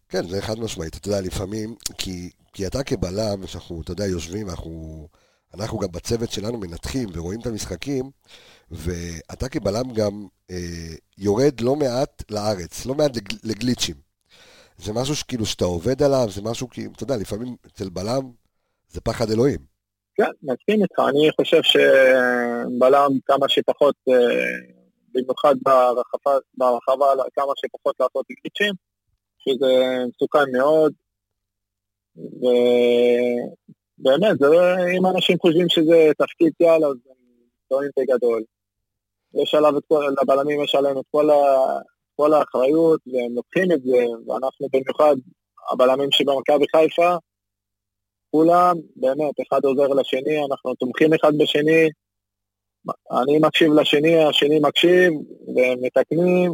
כן, 0.10 0.24
זה 0.28 0.42
חד 0.42 0.60
משמעית, 0.60 0.96
אתה 0.96 1.08
יודע, 1.08 1.22
לפעמים, 1.22 1.76
כי, 1.98 2.30
כי 2.54 2.68
אתה 2.68 2.84
כבלם, 2.84 3.48
שאנחנו, 3.48 3.82
אתה 3.82 3.92
יודע, 3.92 4.06
יושבים, 4.06 4.50
אנחנו, 4.50 5.08
אנחנו 5.54 5.80
גם 5.80 5.92
בצוות 5.92 6.32
שלנו 6.32 6.58
מנתחים 6.58 7.10
ורואים 7.14 7.40
את 7.40 7.46
המשחקים, 7.46 8.06
ואתה 8.72 9.50
כבלם 9.50 9.94
גם 9.94 10.28
אה, 10.52 10.96
יורד 11.18 11.62
לא 11.62 11.76
מעט 11.76 12.24
לארץ, 12.32 12.86
לא 12.86 12.96
מעט 12.96 13.18
לג, 13.18 13.30
לגליצ'ים. 13.44 13.96
זה 14.78 14.94
משהו 14.94 15.16
שכאילו 15.16 15.46
שאתה 15.46 15.66
עובד 15.66 16.04
עליו, 16.04 16.28
זה 16.30 16.42
משהו 16.42 16.70
כאילו, 16.70 16.92
אתה 16.92 17.04
יודע, 17.04 17.18
לפעמים 17.18 17.56
אצל 17.68 17.90
בלם 17.90 18.32
זה 18.90 19.02
פחד 19.02 19.32
אלוהים. 19.32 19.60
כן, 20.16 20.32
מסכים 20.44 20.84
איתך. 20.84 21.00
אני 21.10 21.32
חושב 21.36 21.62
שבלם 21.64 23.12
כמה 23.26 23.50
שפחות, 23.50 23.96
אה, 24.10 24.16
במיוחד 25.14 25.56
ברחבה, 25.64 26.38
ברחבה 26.58 27.06
כמה 27.34 27.54
שפחות 27.56 27.96
לעשות 28.00 28.26
גליצ'ים, 28.42 28.74
שזה 29.40 30.06
מסוכן 30.08 30.52
מאוד. 30.58 30.94
ובאמת, 34.02 34.40
זה, 34.40 34.46
לא- 34.48 34.98
אם 34.98 35.06
אנשים 35.06 35.38
חושבים 35.40 35.70
שזה 35.70 36.12
תפקיד 36.18 36.54
יאללה, 36.60 36.88
אז 36.88 36.94
הם 37.10 37.16
טועים 37.70 37.92
בגדול. 38.00 38.44
יש 39.34 39.56
עליו 39.56 39.78
את 39.78 39.84
כל, 39.88 40.04
לבלמים 40.22 40.64
יש 40.64 40.76
עלינו 40.76 41.00
את 41.02 41.06
כל, 41.12 41.30
ה, 41.30 41.36
כל 42.16 42.34
האחריות, 42.34 43.02
והם 43.08 43.36
לוקחים 43.36 43.72
את 43.72 43.82
זה, 43.84 43.98
ואנחנו 44.28 44.68
במיוחד, 44.74 45.16
הבלמים 45.72 46.12
שבמכבי 46.12 46.66
חיפה, 46.76 47.16
כולם, 48.32 48.76
באמת, 48.96 49.36
אחד 49.48 49.66
עוזר 49.66 49.88
לשני, 49.88 50.46
אנחנו 50.52 50.76
תומכים 50.76 51.14
אחד 51.14 51.32
בשני, 51.38 51.90
אני 53.12 53.40
מקשיב 53.42 53.74
לשני, 53.74 54.24
השני 54.24 54.60
מקשיב, 54.62 55.12
ומתקנים, 55.48 56.52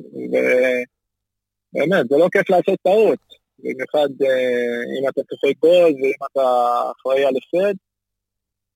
ובאמת, 1.73 2.09
זה 2.09 2.17
לא 2.17 2.27
כיף 2.31 2.49
לעשות 2.49 2.79
טעות, 2.83 3.19
במיוחד 3.59 4.09
אה, 4.21 4.99
אם 4.99 5.09
אתה 5.09 5.21
צופה 5.29 5.47
גול 5.59 5.93
ואם 6.01 6.27
אתה 6.31 6.41
אחראי 6.91 7.25
על 7.25 7.33
הפסד, 7.37 7.73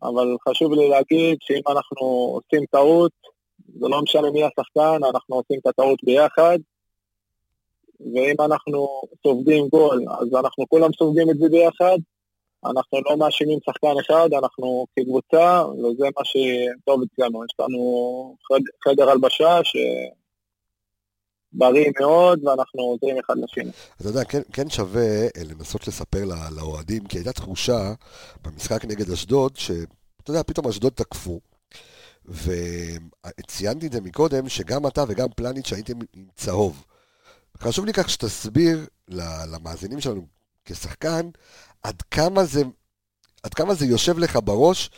אבל 0.03 0.35
חשוב 0.49 0.73
לי 0.73 0.89
להגיד 0.89 1.37
שאם 1.41 1.61
אנחנו 1.69 2.07
עושים 2.07 2.65
טעות, 2.71 3.11
זה 3.79 3.87
לא 3.87 4.01
משנה 4.01 4.31
מי 4.31 4.43
השחקן, 4.43 5.03
אנחנו 5.09 5.35
עושים 5.35 5.59
את 5.59 5.67
הטעות 5.67 5.99
ביחד, 6.03 6.57
ואם 7.99 8.35
אנחנו 8.39 9.01
סופגים 9.27 9.67
גול, 9.67 10.05
אז 10.19 10.27
אנחנו 10.33 10.65
כולם 10.69 10.93
סופגים 10.93 11.29
את 11.29 11.37
זה 11.37 11.49
ביחד, 11.49 11.97
אנחנו 12.65 13.01
לא 13.09 13.17
מאשימים 13.17 13.59
שחקן 13.65 13.93
אחד, 14.05 14.29
אנחנו 14.33 14.85
כקבוצה, 14.95 15.63
וזה 15.67 16.05
מה 16.17 16.25
שטוב 16.25 17.01
אצלנו. 17.03 17.45
יש 17.45 17.51
לנו 17.59 18.35
חד, 18.47 18.59
חדר 18.83 19.09
הלבשה 19.09 19.59
שבריא 21.55 21.91
מאוד, 21.99 22.43
ואנחנו 22.43 22.81
עוזרים 22.81 23.17
אחד 23.25 23.33
לשני. 23.37 23.71
אתה 24.01 24.09
יודע, 24.09 24.23
כן, 24.23 24.41
כן 24.53 24.69
שווה 24.69 25.01
אה, 25.01 25.43
לנסות 25.49 25.87
לספר 25.87 26.25
לא, 26.25 26.35
לאוהדים, 26.55 27.05
כי 27.05 27.17
הייתה 27.17 27.33
תחושה 27.33 27.93
במשחק 28.43 28.85
נגד 28.85 29.11
אשדוד, 29.11 29.57
שאתה 29.57 30.29
יודע, 30.29 30.43
פתאום 30.43 30.67
אשדוד 30.67 30.93
תקפו, 30.95 31.39
וציינתי 32.25 33.87
את 33.87 33.91
זה 33.91 34.01
מקודם, 34.01 34.49
שגם 34.49 34.87
אתה 34.87 35.03
וגם 35.07 35.27
פלניץ' 35.35 35.73
הייתם 35.73 35.93
עם 36.13 36.25
צהוב. 36.35 36.85
חשוב 37.57 37.85
לי 37.85 37.93
כך 37.93 38.09
שתסביר 38.09 38.85
למאזינים 39.51 39.99
שלנו 39.99 40.21
כשחקן, 40.65 41.29
עד 41.83 42.01
כמה 42.01 42.43
זה, 42.43 42.61
עד 43.43 43.53
כמה 43.53 43.73
זה 43.73 43.85
יושב 43.85 44.19
לך 44.19 44.39
בראש. 44.43 44.89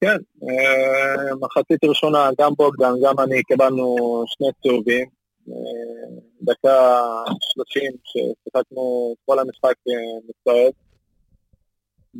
כן, 0.00 0.16
אה, 0.48 1.34
מחצית 1.40 1.84
ראשונה, 1.84 2.30
גם 2.40 2.52
בוגדן, 2.56 2.92
גם 3.04 3.20
אני 3.20 3.42
קיבלנו 3.42 3.96
שני 4.26 4.48
צהובים. 4.62 5.23
אה, 5.48 6.20
דקה 6.42 7.00
שלושים 7.40 7.92
ששיחקנו 8.04 9.14
כל 9.26 9.38
המשחק 9.38 9.74
אה, 9.88 9.94
מצטרף. 10.28 10.74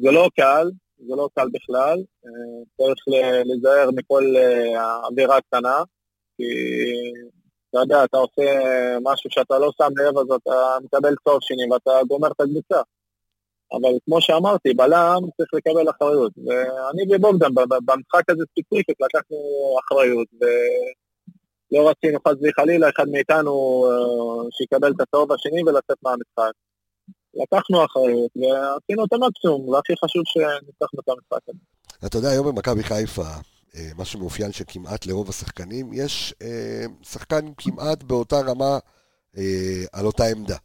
זה 0.02 0.10
לא 0.10 0.28
קל, 0.36 0.70
זה 0.98 1.16
לא 1.16 1.28
קל 1.34 1.48
בכלל. 1.52 2.02
צריך 2.76 3.04
להיזהר 3.44 3.90
מכל 3.94 4.24
עבירה 5.04 5.40
קטנה, 5.40 5.82
כי 6.36 6.44
אתה 7.70 7.78
יודע, 7.78 8.04
אתה 8.04 8.16
עושה 8.16 8.60
משהו 9.02 9.30
שאתה 9.30 9.58
לא 9.58 9.70
שם 9.78 9.90
לב, 9.98 10.18
אז 10.18 10.26
אתה 10.42 10.76
מקבל 10.84 11.14
צהוב 11.24 11.38
שני 11.40 11.70
ואתה 11.70 11.90
גומר 12.08 12.28
את 12.28 12.40
הקבוצה. 12.40 12.82
אבל 13.72 13.98
כמו 14.04 14.20
שאמרתי, 14.20 14.74
בלם 14.74 15.18
צריך 15.36 15.54
לקבל 15.54 15.90
אחריות. 15.90 16.32
ואני 16.38 17.16
ובוגדן, 17.16 17.54
במשחק 17.54 18.30
הזה 18.30 18.44
ספציפית, 18.50 18.96
לקחנו 19.00 19.38
אחריות, 19.84 20.28
ולא 21.74 21.90
רצינו 21.90 22.18
חס 22.28 22.34
וחלילה 22.42 22.88
אחד 22.88 23.08
מאיתנו 23.08 23.84
אה, 23.86 24.50
שיקבל 24.50 24.90
את 24.90 25.00
הצהוב 25.00 25.32
השני 25.32 25.62
ולצאת 25.62 25.96
מהמשחק. 26.02 26.52
לקחנו 27.34 27.84
אחריות 27.84 28.32
ועשינו 28.36 29.04
את 29.04 29.12
המקסימום, 29.12 29.68
והכי 29.68 29.92
חשוב 30.04 30.22
שניצחנו 30.26 31.00
את 31.00 31.08
המשחק 31.08 31.48
הזה. 31.48 31.58
אתה 32.06 32.18
יודע, 32.18 32.28
היום 32.28 32.46
במכבי 32.46 32.82
חיפה, 32.82 33.28
אה, 33.76 33.90
מה 33.96 34.04
שמאופיין 34.04 34.52
שכמעט 34.52 35.06
לרוב 35.06 35.28
השחקנים, 35.28 35.92
יש 35.92 36.34
אה, 36.42 36.84
שחקן 37.02 37.52
כמעט 37.56 38.02
באותה 38.02 38.40
רמה 38.40 38.78
אה, 39.38 39.84
על 39.92 40.06
אותה 40.06 40.24
עמדה. 40.26 40.56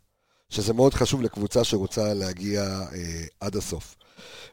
שזה 0.49 0.73
מאוד 0.73 0.93
חשוב 0.93 1.21
לקבוצה 1.21 1.63
שרוצה 1.63 2.13
להגיע 2.13 2.61
אה, 2.61 3.23
עד 3.39 3.55
הסוף. 3.55 3.95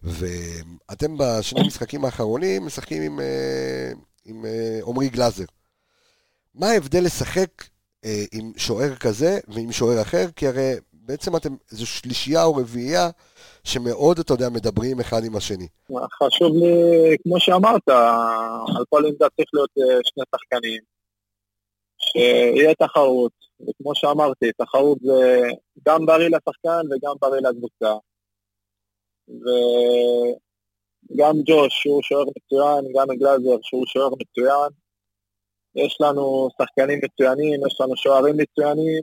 ואתם 0.02 1.16
בשני 1.18 1.66
משחקים 1.66 2.04
האחרונים 2.04 2.66
משחקים 2.66 3.02
עם, 3.02 3.20
אה, 3.20 3.92
עם 4.24 4.44
אה, 4.44 4.80
עמרי 4.86 5.08
גלאזר. 5.08 5.44
מה 6.56 6.66
ההבדל 6.66 7.04
לשחק 7.04 7.50
אה, 8.04 8.24
עם 8.32 8.52
שוער 8.56 8.94
כזה 8.94 9.38
ועם 9.48 9.72
שוער 9.72 10.02
אחר? 10.02 10.26
כי 10.36 10.46
הרי 10.46 10.72
בעצם 10.92 11.36
אתם, 11.36 11.56
זו 11.68 11.86
שלישייה 11.86 12.44
או 12.44 12.54
רביעייה 12.54 13.10
שמאוד, 13.64 14.18
אתה 14.18 14.32
יודע, 14.32 14.48
מדברים 14.48 15.00
אחד 15.00 15.24
עם 15.24 15.36
השני. 15.36 15.68
חשוב 16.22 16.56
לי, 16.56 17.16
כמו 17.22 17.40
שאמרת, 17.40 17.88
על 18.76 18.84
כל 18.88 19.06
עמדה 19.06 19.26
צריך 19.36 19.48
להיות 19.54 19.70
אה, 19.78 19.98
שני 20.04 20.24
שחקנים. 20.34 20.82
שיהיה 21.98 22.74
תחרות, 22.74 23.32
וכמו 23.60 23.94
שאמרתי, 23.94 24.52
תחרות 24.52 24.98
זה 25.02 25.42
גם 25.88 26.06
בריא 26.06 26.28
לשחקן 26.28 26.80
וגם 26.90 27.14
בריא 27.20 27.40
לקבוצה. 27.40 27.92
וגם 29.28 31.34
ג'וש, 31.46 31.82
שהוא 31.82 32.02
שוער 32.02 32.24
מצוין, 32.24 32.92
גם 32.94 33.06
גלאזר, 33.16 33.56
שהוא 33.62 33.86
שוער 33.86 34.10
מצוין. 34.20 34.85
יש 35.76 35.98
לנו 36.00 36.48
שחקנים 36.62 37.00
מצוינים, 37.04 37.60
יש 37.66 37.80
לנו 37.80 37.96
שוערים 37.96 38.36
מצוינים, 38.36 39.02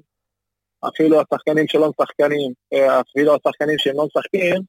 אפילו 0.87 1.21
השחקנים 1.21 1.67
שלא 1.67 1.89
משחקנים, 1.89 2.53
אה, 2.73 3.01
אפילו 3.01 3.35
השחקנים 3.35 3.77
שהם 3.77 3.95
לא 3.95 4.05
משחקים, 4.05 4.61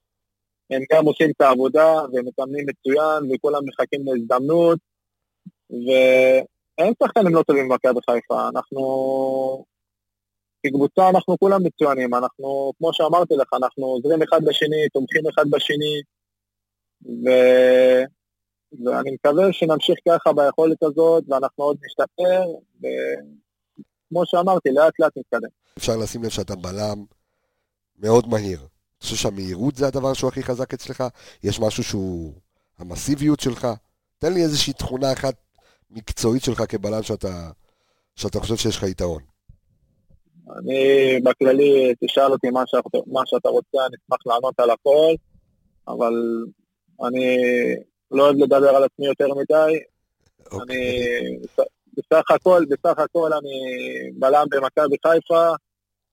הם 0.71 0.83
גם 0.93 1.07
עושים 1.07 1.31
את 1.31 1.40
העבודה 1.40 1.93
ומתאמנים 2.12 2.67
מצוין 2.69 3.31
וכולם 3.35 3.62
מחכים 3.67 4.01
להזדמנות 4.05 4.79
ואין 5.71 6.93
שחקנים 7.03 7.35
לא 7.35 7.43
טובים 7.43 7.69
במכבי 7.69 8.01
חיפה, 8.11 8.49
אנחנו 8.49 8.81
כקבוצה 10.67 11.09
אנחנו 11.09 11.38
כולם 11.38 11.61
מצוינים, 11.64 12.14
אנחנו, 12.14 12.73
כמו 12.79 12.93
שאמרתי 12.93 13.35
לך, 13.37 13.49
אנחנו 13.62 13.87
עוזרים 13.87 14.23
אחד 14.23 14.45
בשני, 14.45 14.88
תומכים 14.93 15.23
אחד 15.27 15.45
בשני 15.51 16.01
ו... 17.07 17.29
ואני 18.85 19.11
מקווה 19.11 19.53
שנמשיך 19.53 19.99
ככה 20.09 20.33
ביכולת 20.33 20.83
הזאת 20.83 21.25
ואנחנו 21.29 21.65
עוד 21.65 21.77
נשתפר 21.87 22.43
וכמו 22.79 24.23
שאמרתי, 24.25 24.69
לאט 24.71 24.93
לאט 24.99 25.13
נתקדם. 25.17 25.49
אפשר 25.79 25.97
לשים 25.97 26.23
לב 26.23 26.29
שאתה 26.29 26.57
בלם 26.57 27.05
מאוד 27.99 28.29
מהיר. 28.29 28.59
אני 28.59 28.69
חושב 29.01 29.17
שהמהירות 29.17 29.77
זה 29.77 29.87
הדבר 29.87 30.13
שהוא 30.13 30.29
הכי 30.29 30.43
חזק 30.43 30.75
אצלך? 30.75 31.05
יש 31.43 31.61
משהו 31.61 31.85
שהוא... 31.85 32.33
המסיביות 32.79 33.41
שלך? 33.41 33.69
תן 34.19 34.33
לי 34.33 34.43
איזושהי 34.43 34.73
תכונה 34.73 35.13
אחת 35.13 35.35
מקצועית 35.91 36.43
שלך 36.43 36.63
כבלם 36.69 37.03
שאתה, 37.03 37.51
שאתה 38.17 38.41
חושב 38.41 38.57
שיש 38.57 38.77
לך 38.77 38.83
יתרון. 38.83 39.23
אני 40.59 41.21
בכללי, 41.25 41.95
תשאל 42.05 42.33
אותי 42.33 42.51
מה 42.51 42.63
שאתה, 42.67 42.99
מה 43.07 43.21
שאתה 43.27 43.49
רוצה, 43.49 43.79
אני 43.87 43.97
אשמח 44.05 44.27
לענות 44.27 44.61
על 44.61 44.71
הכל, 44.71 45.15
אבל 45.89 46.45
אני 47.07 47.37
לא 48.14 48.22
אוהב 48.22 48.37
לדבר 48.37 48.77
על 48.77 48.85
עצמי 48.85 49.07
יותר 49.07 49.29
מדי. 49.35 49.79
אוקיי. 50.53 50.61
אני, 50.62 51.07
בסך 51.96 52.31
הכל, 52.31 52.64
בסך 52.68 52.98
הכל 52.98 53.33
אני 53.33 53.61
בלם 54.14 54.46
במכבי 54.50 54.96
חיפה, 55.07 55.48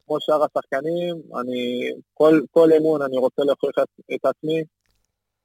כמו 0.05 0.17
שאר 0.19 0.43
השחקנים, 0.43 1.15
אני, 1.39 1.91
כל, 2.13 2.41
כל 2.51 2.73
אמון 2.73 3.01
אני 3.01 3.17
רוצה 3.17 3.43
להוכיח 3.43 3.83
את, 3.83 4.13
את 4.15 4.25
עצמי, 4.25 4.63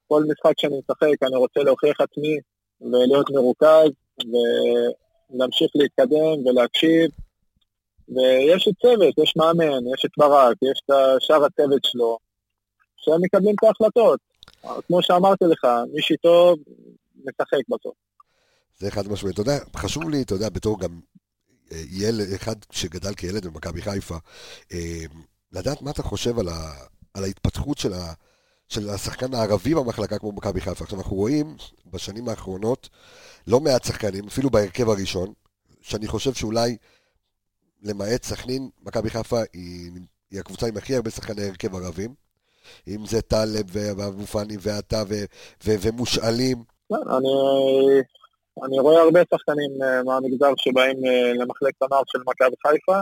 כל 0.08 0.22
משחק 0.22 0.52
שאני 0.60 0.78
משחק 0.78 1.22
אני 1.22 1.36
רוצה 1.36 1.60
להוכיח 1.60 1.96
את 1.96 2.08
עצמי 2.10 2.38
ולהיות 2.80 3.30
מרוכז 3.30 3.90
ולהמשיך 5.32 5.70
להתקדם 5.74 6.46
ולהקשיב. 6.46 7.10
ויש 8.08 8.68
את 8.68 8.74
צוות, 8.82 9.18
יש 9.18 9.34
מאמן, 9.36 9.86
יש 9.94 10.04
את 10.04 10.10
ברק, 10.16 10.56
יש 10.62 10.80
את 10.84 10.94
שאר 11.20 11.44
הצוות 11.44 11.84
שלו, 11.84 12.18
שהם 12.96 13.20
מקבלים 13.22 13.54
את 13.58 13.64
ההחלטות. 13.64 14.20
כמו 14.86 15.02
שאמרתי 15.02 15.44
לך, 15.44 15.66
מי 15.92 16.02
שטוב, 16.02 16.58
משחק 17.24 17.68
בסוף. 17.68 17.94
זה 18.78 18.90
חד 18.90 19.08
משמעית. 19.08 19.34
אתה 19.34 19.42
יודע, 19.42 19.58
חשוב 19.76 20.10
לי, 20.10 20.22
אתה 20.22 20.34
יודע, 20.34 20.48
בתור 20.48 20.80
גם 20.80 21.00
אה, 21.72 21.82
ילד, 21.90 22.32
אחד 22.32 22.54
שגדל 22.70 23.14
כילד 23.14 23.46
במכבי 23.46 23.82
חיפה, 23.82 24.16
אה, 24.72 25.04
לדעת 25.52 25.82
מה 25.82 25.90
אתה 25.90 26.02
חושב 26.02 26.38
על, 26.38 26.48
ה, 26.48 26.72
על 27.14 27.24
ההתפתחות 27.24 27.78
של, 27.78 27.92
ה, 27.92 28.12
של 28.68 28.88
השחקן 28.90 29.34
הערבי 29.34 29.74
במחלקה 29.74 30.18
כמו 30.18 30.32
מכבי 30.32 30.60
חיפה. 30.60 30.84
עכשיו, 30.84 30.98
אנחנו 30.98 31.16
רואים 31.16 31.56
בשנים 31.86 32.28
האחרונות 32.28 32.88
לא 33.46 33.60
מעט 33.60 33.84
שחקנים, 33.84 34.26
אפילו 34.26 34.50
בהרכב 34.50 34.88
הראשון, 34.88 35.32
שאני 35.80 36.06
חושב 36.06 36.34
שאולי, 36.34 36.76
למעט 37.82 38.24
סכנין, 38.24 38.70
מכבי 38.82 39.10
חיפה 39.10 39.40
היא, 39.52 39.90
היא 40.30 40.40
הקבוצה 40.40 40.66
עם 40.66 40.76
הכי 40.76 40.96
הרבה 40.96 41.10
שחקני 41.10 41.44
הרכב 41.44 41.74
ערבים. 41.74 42.25
אם 42.88 43.06
זה 43.06 43.22
טלב 43.22 43.66
ואבו 43.72 44.26
פאני 44.26 44.56
ואתה 44.60 45.02
ומושאלים. 45.64 46.56
כן, 46.88 47.10
אני, 47.10 47.32
אני 48.64 48.78
רואה 48.78 49.02
הרבה 49.02 49.20
שחקנים 49.34 49.82
אה, 49.82 50.02
מהמגזר 50.02 50.52
שבאים 50.56 51.04
אה, 51.06 51.32
למחלקת 51.32 51.82
הנוער 51.82 52.02
של 52.06 52.18
מכבי 52.18 52.56
חיפה, 52.66 52.98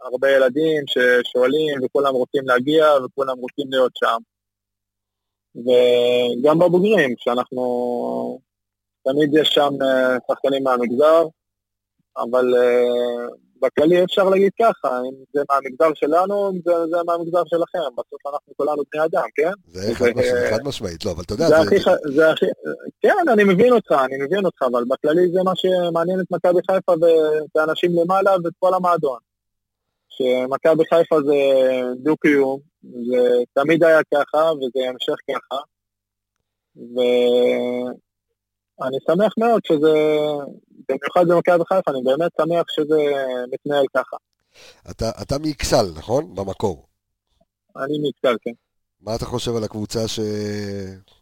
הרבה 0.00 0.30
ילדים 0.30 0.82
ששואלים 0.86 1.84
וכולם 1.84 2.14
רוצים 2.14 2.42
להגיע 2.46 2.86
וכולם 3.04 3.38
רוצים 3.38 3.66
להיות 3.70 3.92
שם. 3.94 4.18
וגם 5.56 6.58
בבוגרים, 6.58 7.14
שאנחנו... 7.18 8.40
תמיד 9.04 9.34
יש 9.34 9.48
שם 9.48 9.72
אה, 9.82 10.16
שחקנים 10.28 10.62
מהמגזר, 10.62 11.22
אבל 12.16 12.54
בכללי 13.62 14.04
אפשר 14.04 14.28
להגיד 14.28 14.52
ככה, 14.62 15.00
אם 15.00 15.14
זה 15.34 15.42
מהמגזר 15.50 15.94
שלנו, 15.94 16.50
אם 16.50 16.58
זה, 16.64 16.72
זה 16.90 16.96
מהמגזר 17.06 17.42
שלכם, 17.46 17.78
בסוף 17.98 18.26
אנחנו 18.26 18.52
כולנו 18.56 18.82
בני 18.92 19.04
אדם, 19.04 19.24
כן? 19.34 19.50
זה 19.66 19.94
חד, 19.94 20.06
מש... 20.16 20.26
חד 20.50 20.64
משמעית, 20.64 21.04
לא, 21.04 21.10
אבל 21.10 21.22
אתה 21.22 21.34
יודע, 21.34 21.48
זה 21.48 21.54
זה, 21.54 21.60
הכי, 21.60 21.76
זה 22.14 22.30
הכי, 22.30 22.46
כן, 23.00 23.28
אני 23.32 23.44
מבין 23.44 23.72
אותך, 23.72 23.92
אני 23.92 24.24
מבין 24.24 24.44
אותך, 24.44 24.62
אבל 24.72 24.84
בכללי 24.88 25.28
זה 25.32 25.42
מה 25.42 25.52
שמעניין 25.54 26.20
את 26.20 26.26
מכבי 26.30 26.60
חיפה 26.70 26.92
ואת 26.92 27.56
האנשים 27.56 27.90
למעלה 28.02 28.30
ואת 28.44 28.52
כל 28.58 28.74
המועדון. 28.74 29.18
שמכבי 30.08 30.84
חיפה 30.94 31.16
זה 31.22 31.36
דו-קיום, 31.96 32.60
זה 32.82 33.42
תמיד 33.52 33.84
היה 33.84 34.00
ככה 34.14 34.52
וזה 34.52 34.80
ימשך 34.86 35.14
ככה. 35.30 35.60
ואני 38.80 38.96
שמח 39.06 39.32
מאוד 39.38 39.60
שזה, 39.64 39.94
במיוחד 41.00 41.28
במכבי 41.28 41.64
חיפה, 41.68 41.90
אני 41.90 42.02
באמת 42.02 42.30
שמח 42.40 42.64
שזה 42.68 43.00
מתנהל 43.52 43.84
ככה. 43.96 44.16
אתה, 44.90 45.10
אתה 45.22 45.38
מאכסל, 45.38 45.86
נכון? 45.96 46.34
במקור. 46.34 46.86
אני 47.76 47.98
נתקל, 48.08 48.36
כן. 48.42 48.50
מה 49.00 49.16
אתה 49.16 49.24
חושב 49.24 49.56
על 49.56 49.64
הקבוצה 49.64 50.08
ש... 50.08 50.20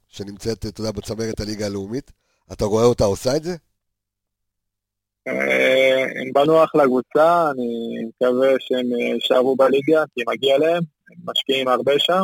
שנמצאת, 0.08 0.66
אתה 0.66 0.80
יודע, 0.80 0.90
בצמרת 0.90 1.40
הליגה 1.40 1.66
הלאומית? 1.66 2.12
אתה 2.52 2.64
רואה 2.64 2.84
אותה 2.84 3.04
עושה 3.04 3.36
את 3.36 3.42
זה? 3.42 3.56
אה, 5.28 6.02
הם 6.02 6.32
בנו 6.32 6.64
אחלה 6.64 6.84
קבוצה, 6.84 7.50
אני 7.50 8.04
מקווה 8.08 8.50
שהם 8.58 8.92
אה, 8.92 9.14
יישארו 9.14 9.56
בליגה, 9.56 10.04
כי 10.14 10.20
מגיע 10.28 10.58
להם, 10.58 10.82
הם 11.10 11.16
משקיעים 11.24 11.68
הרבה 11.68 11.92
שם. 11.98 12.22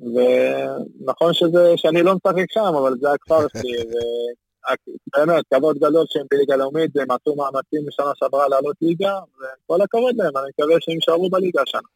ונכון 0.00 1.34
שזה, 1.34 1.72
שאני 1.76 2.02
לא 2.02 2.14
משחק 2.14 2.50
שם, 2.50 2.74
אבל 2.78 2.94
זה 3.00 3.12
הכפר 3.12 3.46
שלי, 3.48 3.72
ובאמת, 4.88 5.44
כבוד 5.54 5.76
גדול 5.76 6.04
שהם 6.08 6.26
בליגה 6.30 6.56
לאומית, 6.56 6.96
הם 6.96 7.10
עשו 7.10 7.36
מאמצים 7.36 7.86
בשנה 7.86 8.12
שעברה 8.14 8.48
לעלות 8.48 8.76
ליגה, 8.82 9.14
וכל 9.36 9.82
הכבוד 9.82 10.14
להם, 10.16 10.36
אני 10.36 10.48
מקווה 10.48 10.76
שהם 10.80 10.94
יישארו 10.94 11.30
בליגה 11.30 11.62
השנה. 11.62 11.88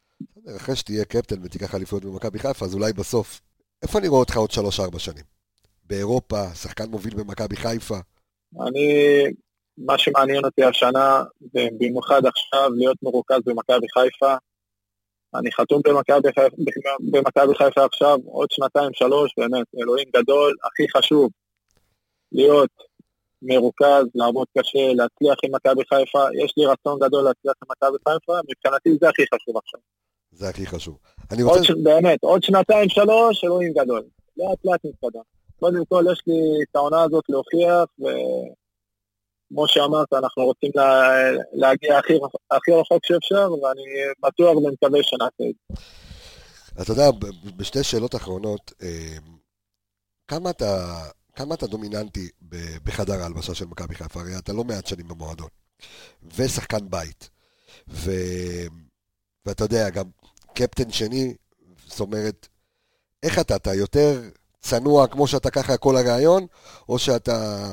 אחרי 0.57 0.75
שתהיה 0.75 1.05
קפטן 1.05 1.35
ותיקח 1.43 1.75
אליפויות 1.75 2.05
במכבי 2.05 2.39
חיפה, 2.39 2.65
אז 2.65 2.73
אולי 2.75 2.93
בסוף. 2.93 3.41
איפה 3.83 3.99
אני 3.99 4.07
רואה 4.07 4.19
אותך 4.19 4.37
עוד 4.37 4.51
שלוש-ארבע 4.51 4.99
שנים? 4.99 5.23
באירופה, 5.85 6.55
שחקן 6.55 6.89
מוביל 6.89 7.13
במכבי 7.15 7.55
חיפה. 7.55 7.97
אני, 8.67 8.89
מה 9.77 9.97
שמעניין 9.97 10.45
אותי 10.45 10.63
השנה, 10.63 11.23
ובמיוחד 11.41 12.25
עכשיו, 12.25 12.69
להיות 12.75 12.97
מרוכז 13.03 13.39
במכבי 13.45 13.87
חיפה. 13.93 14.35
אני 15.35 15.51
חתום 15.51 15.81
במכבי 15.85 16.29
חיפה, 16.35 16.55
במכבי 17.11 17.55
חיפה 17.57 17.85
עכשיו, 17.85 18.17
עוד 18.25 18.51
שנתיים, 18.51 18.89
שלוש, 18.93 19.31
באמת, 19.37 19.67
אלוהים 19.81 20.07
גדול, 20.15 20.55
הכי 20.63 20.83
חשוב, 20.97 21.29
להיות 22.33 22.69
מרוכז, 23.41 24.05
לעבוד 24.15 24.47
קשה, 24.57 24.93
להצליח 24.93 25.37
עם 25.43 25.55
מכבי 25.55 25.83
חיפה. 25.89 26.23
יש 26.43 26.53
לי 26.57 26.65
רצון 26.65 26.99
גדול 26.99 27.23
להצליח 27.23 27.53
עם 27.63 27.67
מכבי 27.71 27.97
חיפה, 28.07 28.33
מבחינתי 28.49 28.89
זה 29.01 29.09
הכי 29.09 29.23
חשוב 29.33 29.57
עכשיו. 29.57 29.79
זה 30.31 30.49
הכי 30.49 30.65
חשוב. 30.65 30.97
אני 31.31 31.41
עוד 31.41 31.57
רוצה... 31.57 31.63
ש... 31.63 31.71
באמת, 31.83 32.19
עוד 32.23 32.43
שנתיים 32.43 32.89
שלוש, 32.89 33.43
אלוהים 33.43 33.73
גדול. 33.73 34.03
לאט 34.37 34.65
לאט 34.65 34.79
נתקדם. 34.83 35.21
קודם 35.59 35.85
כל 35.85 36.05
יש 36.11 36.21
לי 36.27 36.63
את 36.63 36.75
העונה 36.75 37.01
הזאת 37.03 37.23
להוכיח, 37.29 37.85
וכמו 37.99 39.67
שאמרת, 39.67 40.13
אנחנו 40.13 40.43
רוצים 40.43 40.71
לה... 40.75 41.11
להגיע 41.53 41.97
הכי, 41.97 42.13
הכי 42.51 42.71
רחוק 42.71 43.05
שאפשר, 43.05 43.51
ואני 43.51 43.83
בטוח 44.23 44.55
ומקווה 44.57 44.99
שנעשה 45.03 45.49
את 45.49 45.55
זה. 45.69 45.83
אתה 46.81 46.91
יודע, 46.91 47.09
בשתי 47.57 47.83
שאלות 47.83 48.15
אחרונות, 48.15 48.73
אה, 48.81 49.17
כמה 50.27 50.49
אתה, 50.49 50.85
כמה 51.35 51.55
אתה 51.55 51.67
דומיננטי 51.67 52.29
בחדר 52.83 53.21
ההלבשה 53.21 53.53
של 53.53 53.65
מכבי 53.65 53.95
חיפה? 53.95 54.21
הרי 54.21 54.37
אתה 54.37 54.53
לא 54.53 54.63
מעט 54.63 54.87
שנים 54.87 55.07
במועדון, 55.07 55.49
ושחקן 56.35 56.89
בית, 56.89 57.29
ו... 57.87 58.11
ואתה 59.45 59.63
יודע, 59.63 59.89
גם 59.89 60.05
קפטן 60.53 60.91
שני, 60.91 61.33
זאת 61.87 61.99
אומרת, 61.99 62.47
איך 63.23 63.39
אתה? 63.39 63.55
אתה 63.55 63.73
יותר 63.73 64.21
צנוע 64.61 65.07
כמו 65.07 65.27
שאתה 65.27 65.49
ככה 65.49 65.77
כל 65.77 65.97
הרעיון, 65.97 66.47
או 66.89 66.99
שאתה, 66.99 67.63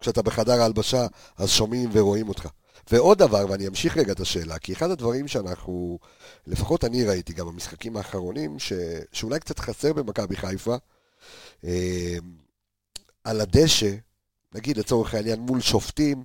כשאתה 0.00 0.22
בחדר 0.22 0.60
ההלבשה, 0.60 1.06
אז 1.36 1.50
שומעים 1.50 1.90
ורואים 1.92 2.28
אותך? 2.28 2.48
ועוד 2.90 3.18
דבר, 3.18 3.46
ואני 3.50 3.68
אמשיך 3.68 3.96
רגע 3.96 4.12
את 4.12 4.20
השאלה, 4.20 4.58
כי 4.58 4.72
אחד 4.72 4.90
הדברים 4.90 5.28
שאנחנו, 5.28 5.98
לפחות 6.46 6.84
אני 6.84 7.04
ראיתי 7.04 7.32
גם 7.32 7.46
במשחקים 7.46 7.96
האחרונים, 7.96 8.58
ש, 8.58 8.72
שאולי 9.12 9.40
קצת 9.40 9.58
חסר 9.58 9.92
במכבי 9.92 10.36
חיפה, 10.36 10.76
אה, 11.64 12.16
על 13.24 13.40
הדשא, 13.40 13.90
נגיד 14.54 14.76
לצורך 14.76 15.14
העניין 15.14 15.40
מול 15.40 15.60
שופטים, 15.60 16.24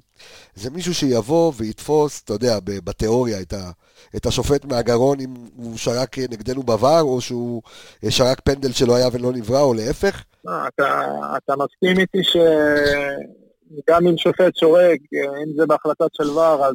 זה 0.56 0.70
מישהו 0.70 0.94
שיבוא 0.94 1.52
ויתפוס, 1.58 2.22
אתה 2.24 2.34
יודע, 2.34 2.60
בתיאוריה 2.66 3.42
את, 3.42 3.54
ה, 3.54 3.72
את 4.16 4.26
השופט 4.26 4.66
מהגרון 4.66 5.20
אם 5.20 5.34
הוא 5.56 5.78
שרק 5.78 6.18
נגדנו 6.18 6.62
בVAR, 6.62 7.02
או 7.02 7.22
שהוא 7.22 7.62
אה, 8.04 8.12
שרק 8.12 8.40
פנדל 8.40 8.72
שלא 8.72 8.96
היה 8.96 9.08
ולא 9.14 9.32
נברא, 9.34 9.62
או 9.62 9.74
להפך. 9.74 10.24
אה, 10.48 10.68
אתה, 10.68 11.06
אתה 11.38 11.54
מסכים 11.56 12.00
איתי 12.00 12.18
שגם 12.24 14.08
אם 14.08 14.18
שופט 14.18 14.56
שורק, 14.56 15.00
אם 15.14 15.54
זה 15.58 15.66
בהחלטת 15.66 16.10
של 16.14 16.30
ור, 16.30 16.66
אז 16.66 16.74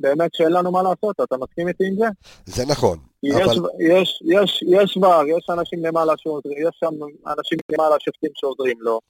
באמת 0.00 0.34
שאין 0.34 0.52
לנו 0.52 0.72
מה 0.72 0.82
לעשות, 0.82 1.16
אתה 1.22 1.36
מסכים 1.36 1.68
איתי 1.68 1.84
עם 1.86 1.94
זה? 1.96 2.06
זה 2.46 2.66
נכון, 2.66 2.98
אבל... 3.34 3.42
יש, 3.42 3.58
יש, 3.78 4.22
יש, 4.26 4.62
יש 4.62 4.98
יש 5.36 5.50
אנשים 5.50 5.84
למעלה 5.84 6.12
שעוזרים, 6.16 6.68
יש 6.68 6.76
שם 6.80 6.94
אנשים 7.26 7.58
למעלה 7.72 7.96
שופטים 8.00 8.30
שעוזרים 8.34 8.76
לו. 8.80 9.00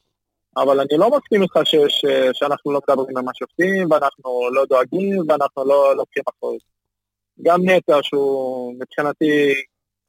אבל 0.56 0.80
אני 0.80 0.98
לא 0.98 1.11
מסכים 1.11 1.42
איתך 1.42 1.58
ש, 1.64 1.74
ש, 1.88 2.04
שאנחנו 2.32 2.72
לא 2.72 2.80
מדברים 2.88 3.18
עם 3.18 3.28
השופטים, 3.28 3.90
ואנחנו 3.90 4.50
לא 4.52 4.64
דואגים, 4.64 5.22
ואנחנו 5.28 5.64
לא 5.64 5.96
לוקחים 5.96 6.22
אחריות. 6.28 6.62
גם 7.42 7.61
נטע, 7.64 7.98
שהוא 8.02 8.74
מבחינתי 8.74 9.54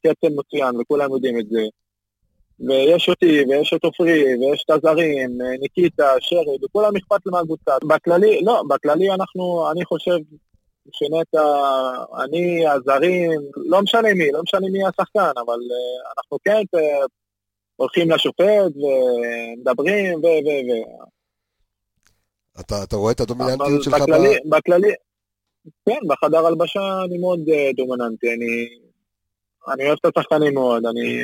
קצב 0.02 0.28
מצוין, 0.39 0.82
וכולם 0.82 1.12
יודעים 1.12 1.39
את 1.39 1.49
זה. 1.49 1.62
ויש 2.60 3.10
אותי, 3.10 3.43
ויש 3.49 3.73
את 3.73 3.84
עופרי, 3.84 4.23
ויש 4.36 4.63
את 4.65 4.69
הזרים, 4.69 5.38
ניקיטה, 5.60 6.13
שרי, 6.19 6.58
וכולם 6.65 6.95
אכפת 6.95 7.25
להם 7.25 7.36
מהקבוצה. 7.36 7.71
בכללי, 7.84 8.41
לא, 8.41 8.63
בכללי 8.69 9.12
אנחנו, 9.12 9.71
אני 9.71 9.86
חושב 9.86 10.17
שנטע, 10.91 11.43
אני, 12.23 12.67
הזרים, 12.67 13.41
לא 13.56 13.82
משנה 13.82 14.13
מי, 14.13 14.32
לא 14.32 14.41
משנה 14.43 14.67
מי 14.71 14.80
השחקן, 14.88 15.32
אבל 15.36 15.60
uh, 15.60 16.13
אנחנו 16.17 16.38
כן 16.43 16.62
uh, 16.75 17.08
הולכים 17.80 18.12
לשופט 18.12 18.72
ומדברים 18.76 20.20
ו... 20.20 20.28
ו, 20.28 20.50
ו. 20.68 20.72
אתה, 22.60 22.84
אתה 22.84 22.96
רואה 22.96 23.12
את 23.12 23.20
הדומיננטיות 23.20 23.84
שלך 23.84 24.02
בכללי, 24.02 24.36
ב... 24.46 24.56
בכללי, 24.56 24.94
כן, 25.86 26.00
בחדר 26.08 26.46
הלבשה 26.46 27.04
אני 27.06 27.18
מאוד 27.18 27.39
uh, 27.39 27.76
דומיננטי, 27.76 28.28
אני, 28.34 28.68
אני 29.74 29.88
אוהב 29.88 29.98
את 30.06 30.18
השחקנים 30.18 30.54
מאוד, 30.54 30.86
אני... 30.86 31.20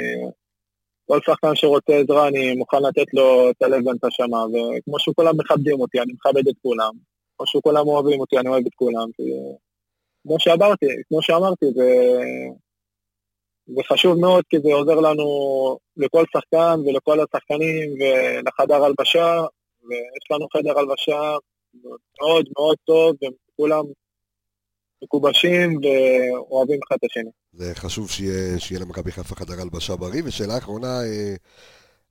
כל 1.08 1.20
שחקן 1.26 1.56
שרוצה 1.56 1.94
עזרה, 1.94 2.28
אני 2.28 2.56
מוכן 2.56 2.84
לתת 2.84 3.14
לו 3.14 3.50
את 3.50 3.62
הלב 3.62 3.88
ואת 3.88 4.04
השמה, 4.04 4.46
וכמו 4.46 5.00
שכולם 5.00 5.38
מכבדים 5.38 5.80
אותי, 5.80 6.00
אני 6.00 6.14
מכבד 6.14 6.48
את 6.48 6.56
כולם. 6.62 6.92
כמו 7.38 7.48
שכולם 7.48 7.88
אוהבים 7.88 8.20
אותי, 8.20 8.38
אני 8.38 8.50
אוהב 8.50 8.64
את 8.68 8.76
כולם. 8.76 9.08
כי... 9.16 9.24
כמו 10.24 10.40
שאמרתי, 10.40 10.86
כמו 11.08 11.22
שאמרתי, 11.22 11.66
זה... 11.76 12.08
זה 13.68 13.82
חשוב 13.94 14.20
מאוד, 14.20 14.44
כי 14.50 14.58
זה 14.60 14.74
עוזר 14.74 15.00
לנו 15.00 15.26
לכל 15.98 16.24
שחקן 16.34 16.80
ולכל 16.86 17.20
השחקנים 17.20 17.90
ולחדר 18.00 18.84
הלבשה, 18.84 19.46
ויש 19.90 20.32
לנו 20.32 20.48
חדר 20.54 20.80
הלבשה 20.80 21.36
מאוד 22.22 22.46
מאוד 22.58 22.78
טוב, 22.86 23.16
וכולם 23.54 23.84
מקובשים 25.04 25.80
ואוהבים 25.84 26.80
אחד 26.88 26.96
את 27.00 27.04
השני. 27.04 27.30
זה 27.54 27.76
חשוב 27.76 28.10
שיהיה, 28.12 28.60
שיהיה 28.60 28.82
למכבי 28.82 29.12
חיפה 29.12 29.36
חדר 29.36 29.62
הלבשה 29.62 29.96
בריא. 29.96 30.22
ושאלה 30.26 30.58
אחרונה, 30.58 31.02
אה, 31.04 31.36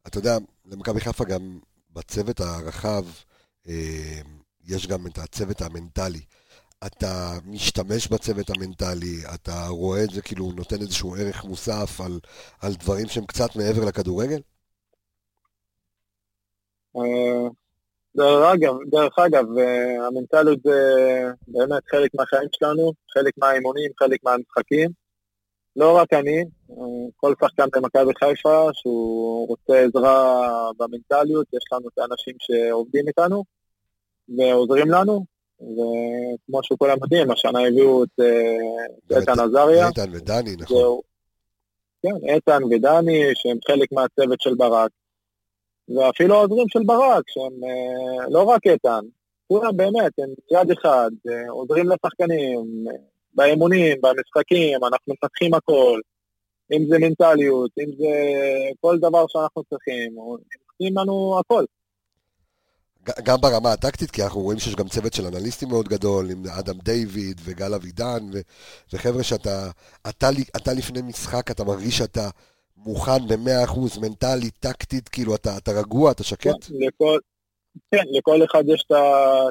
אתה 0.06 0.18
יודע, 0.18 0.36
למכבי 0.66 1.00
חיפה 1.00 1.24
גם 1.24 1.58
בצוות 1.90 2.40
הרחב, 2.40 3.04
אה, 3.68 4.20
יש 4.66 4.86
גם 4.86 5.06
את 5.06 5.18
הצוות 5.18 5.60
המנטלי. 5.62 6.20
אתה 6.86 7.32
משתמש 7.46 8.08
בצוות 8.08 8.50
המנטלי, 8.50 9.16
אתה 9.34 9.66
רואה 9.68 10.04
את 10.04 10.10
זה 10.10 10.22
כאילו 10.22 10.52
נותן 10.56 10.76
איזשהו 10.80 11.14
ערך 11.14 11.44
מוסף 11.44 12.00
על, 12.00 12.20
על 12.62 12.72
דברים 12.74 13.06
שהם 13.06 13.26
קצת 13.26 13.56
מעבר 13.56 13.84
לכדורגל? 13.84 14.40
אה, 16.96 17.48
דרך 18.16 18.54
אגב, 18.54 18.74
דרך 18.90 19.18
אגב, 19.18 19.44
אה, 19.58 20.06
המנטליות 20.06 20.58
זה 20.64 20.78
באמת 21.48 21.82
חלק 21.90 22.10
מהחיים 22.14 22.48
שלנו, 22.52 22.92
חלק 23.14 23.34
מהאימונים, 23.38 23.90
חלק 23.98 24.24
מהמשחקים. 24.24 24.90
לא 25.76 25.96
רק 25.96 26.12
אני, 26.12 26.40
אה, 26.70 26.76
כל 27.16 27.34
שחקן 27.40 27.66
במכבי 27.72 28.12
חיפה 28.18 28.68
שהוא 28.72 29.48
רוצה 29.48 29.78
עזרה 29.78 30.70
במנטליות, 30.78 31.46
יש 31.52 31.64
לנו 31.72 31.88
את 31.88 31.98
האנשים 31.98 32.34
שעובדים 32.38 33.08
איתנו 33.08 33.44
ועוזרים 34.38 34.90
לנו, 34.90 35.33
וכמו 35.72 36.60
שכולם 36.62 36.96
יודעים, 37.02 37.30
השנה 37.30 37.66
הביאו 37.68 38.04
את 38.04 38.20
אה, 38.20 39.18
איתן 39.18 39.40
עזריה. 39.40 39.88
איתן 39.88 40.10
ודני, 40.12 40.56
נכון. 40.58 41.00
כן, 42.02 42.28
איתן 42.34 42.64
ודני, 42.64 43.22
שהם 43.34 43.58
חלק 43.66 43.92
מהצוות 43.92 44.40
של 44.40 44.54
ברק. 44.54 44.90
ואפילו 45.88 46.34
העוזרים 46.34 46.68
של 46.68 46.82
ברק, 46.86 47.24
שהם 47.28 47.64
אה, 47.64 48.28
לא 48.30 48.42
רק 48.42 48.66
איתן, 48.66 49.00
כולם 49.48 49.76
באמת, 49.76 50.12
הם 50.18 50.30
יד 50.52 50.70
אחד, 50.70 51.10
אה, 51.28 51.50
עוזרים 51.50 51.86
לשחקנים, 51.88 52.84
אה, 52.88 52.96
באימונים, 53.34 53.96
במשחקים, 54.02 54.84
אנחנו 54.84 55.12
מפתחים 55.12 55.54
הכל, 55.54 56.00
אם 56.72 56.86
זה 56.88 56.98
מנטליות, 56.98 57.70
אם 57.80 57.90
זה 57.98 58.12
כל 58.80 58.98
דבר 58.98 59.24
שאנחנו 59.28 59.62
צריכים, 59.70 60.12
הם 60.18 60.36
נותנים 60.70 60.98
לנו 60.98 61.38
הכל. 61.40 61.64
גם 63.22 63.40
ברמה 63.40 63.72
הטקטית, 63.72 64.10
כי 64.10 64.22
אנחנו 64.22 64.40
רואים 64.40 64.58
שיש 64.58 64.74
גם 64.74 64.88
צוות 64.88 65.12
של 65.12 65.26
אנליסטים 65.26 65.68
מאוד 65.68 65.88
גדול, 65.88 66.30
עם 66.30 66.42
אדם 66.58 66.78
דיוויד 66.78 67.40
וגל 67.44 67.74
אבידן, 67.74 68.28
ו- 68.32 68.40
וחבר'ה 68.92 69.22
שאתה, 69.22 69.70
אתה, 70.08 70.28
אתה 70.56 70.72
לפני 70.72 71.02
משחק, 71.02 71.50
אתה 71.50 71.64
מרגיש 71.64 71.98
שאתה 71.98 72.28
מוכן 72.76 73.26
ב-100% 73.28 74.00
מנטלית, 74.00 74.54
טקטית, 74.60 75.08
כאילו 75.08 75.34
אתה, 75.34 75.56
אתה 75.56 75.70
רגוע, 75.70 76.10
אתה 76.10 76.24
שקט? 76.24 76.44
כן, 76.64 76.74
לכל, 76.78 77.18
כן, 77.90 78.04
לכל 78.10 78.44
אחד 78.44 78.62
יש 78.66 78.84
את 78.86 78.96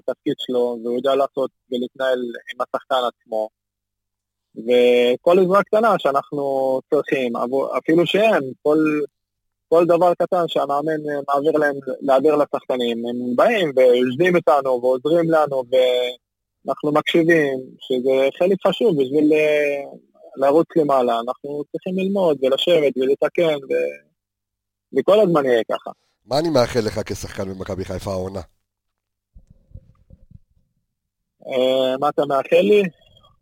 התפקיד 0.10 0.36
שלו, 0.38 0.78
והוא 0.84 0.98
יודע 0.98 1.16
לעשות 1.16 1.52
ולהתנהל 1.72 2.20
עם 2.54 2.62
השחקן 2.62 2.96
עצמו. 3.08 3.50
וכל 4.56 5.40
עזרה 5.40 5.64
קטנה 5.64 5.96
שאנחנו 6.00 6.80
צריכים, 6.94 7.34
אפילו 7.78 8.08
שהם, 8.08 8.44
כל, 8.62 8.78
כל 9.74 9.86
דבר 9.86 10.14
קטן 10.14 10.48
שהמאמן 10.48 11.10
אה, 11.10 11.20
מעביר 11.28 11.52
להם, 11.52 11.76
להעביר 12.02 12.36
לשחקנים, 12.36 12.98
הם 12.98 13.36
באים 13.36 13.72
ויושבים 13.76 14.36
איתנו 14.36 14.82
ועוזרים 14.82 15.30
לנו 15.30 15.64
ואנחנו 15.72 16.92
מקשיבים, 16.92 17.60
שזה 17.80 18.30
חלק 18.40 18.58
חשוב 18.68 18.92
בשביל 19.02 19.34
אה, 19.34 19.82
לרוץ 20.36 20.68
למעלה, 20.76 21.20
אנחנו 21.20 21.64
צריכים 21.72 21.98
ללמוד 21.98 22.38
ולשבת 22.42 22.94
ולתקן, 22.98 23.58
ו... 23.70 23.74
וכל 24.98 25.20
הזמן 25.20 25.46
יהיה 25.46 25.64
ככה. 25.72 25.92
מה 26.26 26.40
אני 26.40 26.50
מאחל 26.50 26.80
לך 26.80 27.02
כשחקן 27.06 27.50
במכבי 27.50 27.86
חיפה 27.86 28.12
העונה? 28.12 28.42
אה, 31.48 31.98
מה 32.00 32.10
אתה 32.10 32.26
מאחל 32.26 32.62
לי? 32.62 32.84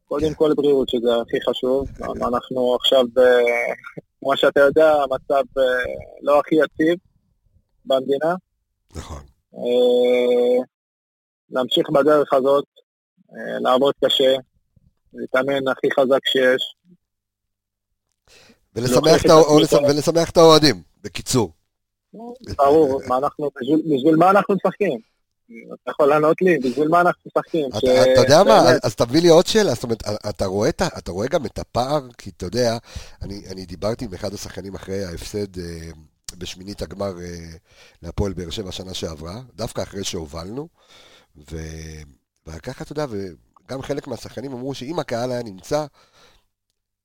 קודם 0.08 0.34
כל 0.34 0.53
בריאות, 0.56 0.89
שזה 0.89 1.10
הכי 1.22 1.41
חשוב. 1.49 1.88
אנחנו 2.28 2.76
עכשיו, 2.76 3.06
כמו 4.22 4.38
שאתה 4.38 4.59
יודע, 4.59 4.93
המצב 4.93 5.43
אה, 5.57 5.63
לא 6.22 6.39
הכי 6.39 6.55
יציב 6.55 6.99
במדינה. 7.86 8.36
נכון. 8.95 9.24
אה, 9.55 10.63
להמשיך 11.49 11.89
בדרך 11.89 12.34
הזאת, 12.34 12.65
אה, 13.32 13.59
לעבוד 13.59 13.93
קשה, 14.05 14.36
להתאמן 15.13 15.67
הכי 15.67 15.88
חזק 15.99 16.26
שיש. 16.26 16.76
ולשמח 18.76 19.26
את 19.26 19.30
ולשמח 19.89 20.30
האוהדים, 20.38 20.84
בקיצור. 21.03 21.51
ברור, 22.57 23.01
בשביל 23.95 24.15
מה 24.15 24.30
אנחנו 24.30 24.55
משחקים? 24.55 25.11
אתה 25.84 25.91
יכול 25.91 26.10
לענות 26.10 26.41
לי? 26.41 26.58
בשביל 26.60 26.88
מה 26.88 27.02
אנחנו 27.02 27.22
משחקים? 27.26 27.70
אתה, 27.78 28.22
יודע 28.22 28.43
מה, 28.43 28.62
אז 28.84 28.95
תביא 28.95 29.22
לי 29.22 29.28
עוד 29.28 29.47
שאלה, 29.47 29.74
זאת 29.74 29.84
אומרת, 29.84 30.04
אתה 30.30 30.45
רואה, 31.12 31.28
גם 31.30 31.45
את 31.45 31.60
הפער, 31.60 32.02
כי 32.18 32.30
אתה 32.38 32.45
יודע, 32.45 32.78
אני, 33.22 33.66
דיברתי 33.66 34.06
עם 34.06 34.14
אחד 34.14 34.34
השחקנים 34.34 34.76
אחרי 34.76 35.04
ההפסד 35.04 35.60
אה, 35.60 35.91
בשמינית 36.38 36.82
הגמר 36.82 37.20
אה, 37.20 37.49
להפועל 38.02 38.34
באר 38.34 38.49
שבע 38.49 38.72
שנה 38.72 38.93
שעברה, 38.93 39.41
דווקא 39.56 39.82
אחרי 39.82 40.04
שהובלנו. 40.04 40.68
וככה, 42.47 42.84
אתה 42.84 42.91
יודע, 42.91 43.06
וגם 43.10 43.82
חלק 43.82 44.08
מהשחקנים 44.08 44.52
אמרו 44.52 44.74
שאם 44.74 44.99
הקהל 44.99 45.32
היה 45.32 45.43
נמצא, 45.43 45.86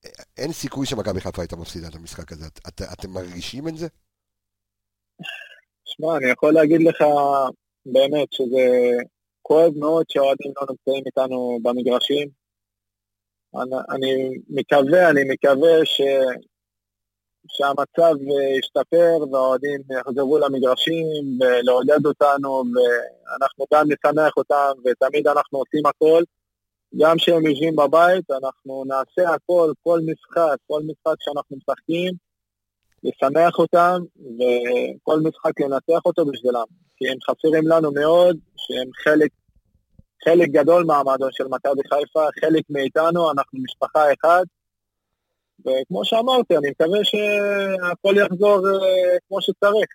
אה, 0.04 0.10
אין 0.36 0.52
סיכוי 0.52 0.86
שמכבי 0.86 1.20
חיפה 1.20 1.42
הייתה 1.42 1.56
מפסידה 1.56 1.88
את 1.88 1.94
המשחק 1.94 2.32
הזה. 2.32 2.46
את, 2.46 2.82
אתם 2.92 3.10
מרגישים 3.10 3.68
את 3.68 3.76
זה? 3.78 3.86
שמע, 5.84 6.16
אני 6.16 6.30
יכול 6.30 6.54
להגיד 6.54 6.80
לך 6.82 7.04
באמת 7.92 8.32
שזה 8.32 8.96
כואב 9.42 9.72
מאוד 9.76 10.04
שהאוהדים 10.08 10.52
לא 10.60 10.66
נמצאים 10.70 11.02
איתנו 11.06 11.58
במגרשים. 11.62 12.28
אני, 13.54 13.76
אני 13.90 14.38
מקווה, 14.48 15.10
אני 15.10 15.20
מקווה 15.28 15.84
ש, 15.84 16.00
שהמצב 17.48 18.14
ישתפר 18.58 19.18
והאוהדים 19.32 19.80
יחזרו 19.90 20.38
למגרשים 20.38 21.04
ולעודד 21.40 22.06
אותנו 22.06 22.62
ואנחנו 22.74 23.64
גם 23.74 23.86
נשמח 23.88 24.36
אותם 24.36 24.72
ותמיד 24.84 25.26
אנחנו 25.26 25.58
עושים 25.58 25.86
הכל. 25.86 26.22
גם 26.96 27.16
כשהם 27.16 27.46
יושבים 27.46 27.76
בבית, 27.76 28.30
אנחנו 28.30 28.84
נעשה 28.86 29.34
הכל, 29.34 29.72
כל 29.82 30.00
משחק, 30.00 30.56
כל 30.66 30.82
משחק 30.82 31.16
שאנחנו 31.20 31.56
משחקים, 31.56 32.14
לשמח 33.02 33.58
אותם, 33.58 34.00
וכל 34.16 35.20
משחק 35.20 35.60
לנצח 35.60 36.00
אותו 36.06 36.24
בשבילם. 36.26 36.85
כי 36.96 37.08
הם 37.08 37.18
חסרים 37.30 37.68
לנו 37.68 37.92
מאוד, 37.92 38.36
שהם 38.56 38.90
חלק, 39.04 39.30
חלק 40.24 40.48
גדול 40.48 40.84
מהמועדון 40.84 41.28
של 41.32 41.44
מכבי 41.44 41.82
חיפה, 41.88 42.26
חלק 42.40 42.64
מאיתנו, 42.70 43.30
אנחנו 43.30 43.58
משפחה 43.62 44.04
אחת. 44.12 44.46
וכמו 45.60 46.04
שאמרתי, 46.04 46.56
אני 46.56 46.70
מקווה 46.70 46.98
שהכל 47.04 48.14
יחזור 48.16 48.68
אה, 48.68 49.18
כמו 49.28 49.42
שצריך. 49.42 49.88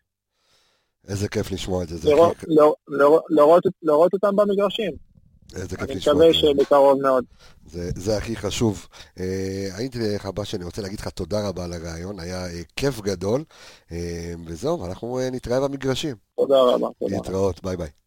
איזה 1.08 1.30
כיף 1.30 1.52
לשמוע 1.52 1.84
את 1.84 1.90
זה. 1.90 1.98
זה 1.98 2.10
לראות, 2.10 2.36
לראות, 2.48 2.76
לראות, 2.88 3.24
לראות, 3.30 3.64
לראות 3.84 4.14
אותם 4.14 4.36
במגרשים. 4.36 5.11
איזה 5.56 5.78
כיף 5.78 5.90
אני 5.90 5.96
לשמוע 5.96 6.16
מקווה 6.16 6.30
את 6.30 6.34
זה. 6.34 6.40
שבקרוב 6.40 7.02
מאוד. 7.02 7.26
זה, 7.66 7.90
זה 7.96 8.18
הכי 8.18 8.36
חשוב. 8.36 8.88
אה, 9.20 9.70
הייתי 9.74 10.00
לך 10.00 10.26
הבא 10.26 10.44
שאני 10.44 10.64
רוצה 10.66 10.82
להגיד 10.82 11.00
לך 11.00 11.08
תודה 11.08 11.48
רבה 11.48 11.64
על 11.64 11.74
הרעיון, 11.74 12.20
היה 12.20 12.46
אה, 12.46 12.62
כיף 12.76 13.02
גדול, 13.02 13.44
אה, 13.92 14.34
וזהו, 14.46 14.86
אנחנו 14.86 15.20
אה, 15.20 15.30
נתראה 15.30 15.60
במגרשים. 15.60 16.16
תודה 16.38 16.62
רבה. 16.62 16.88
תודה. 17.00 17.16
להתראות, 17.16 17.64
ביי 17.64 17.78
ביי. 17.78 18.01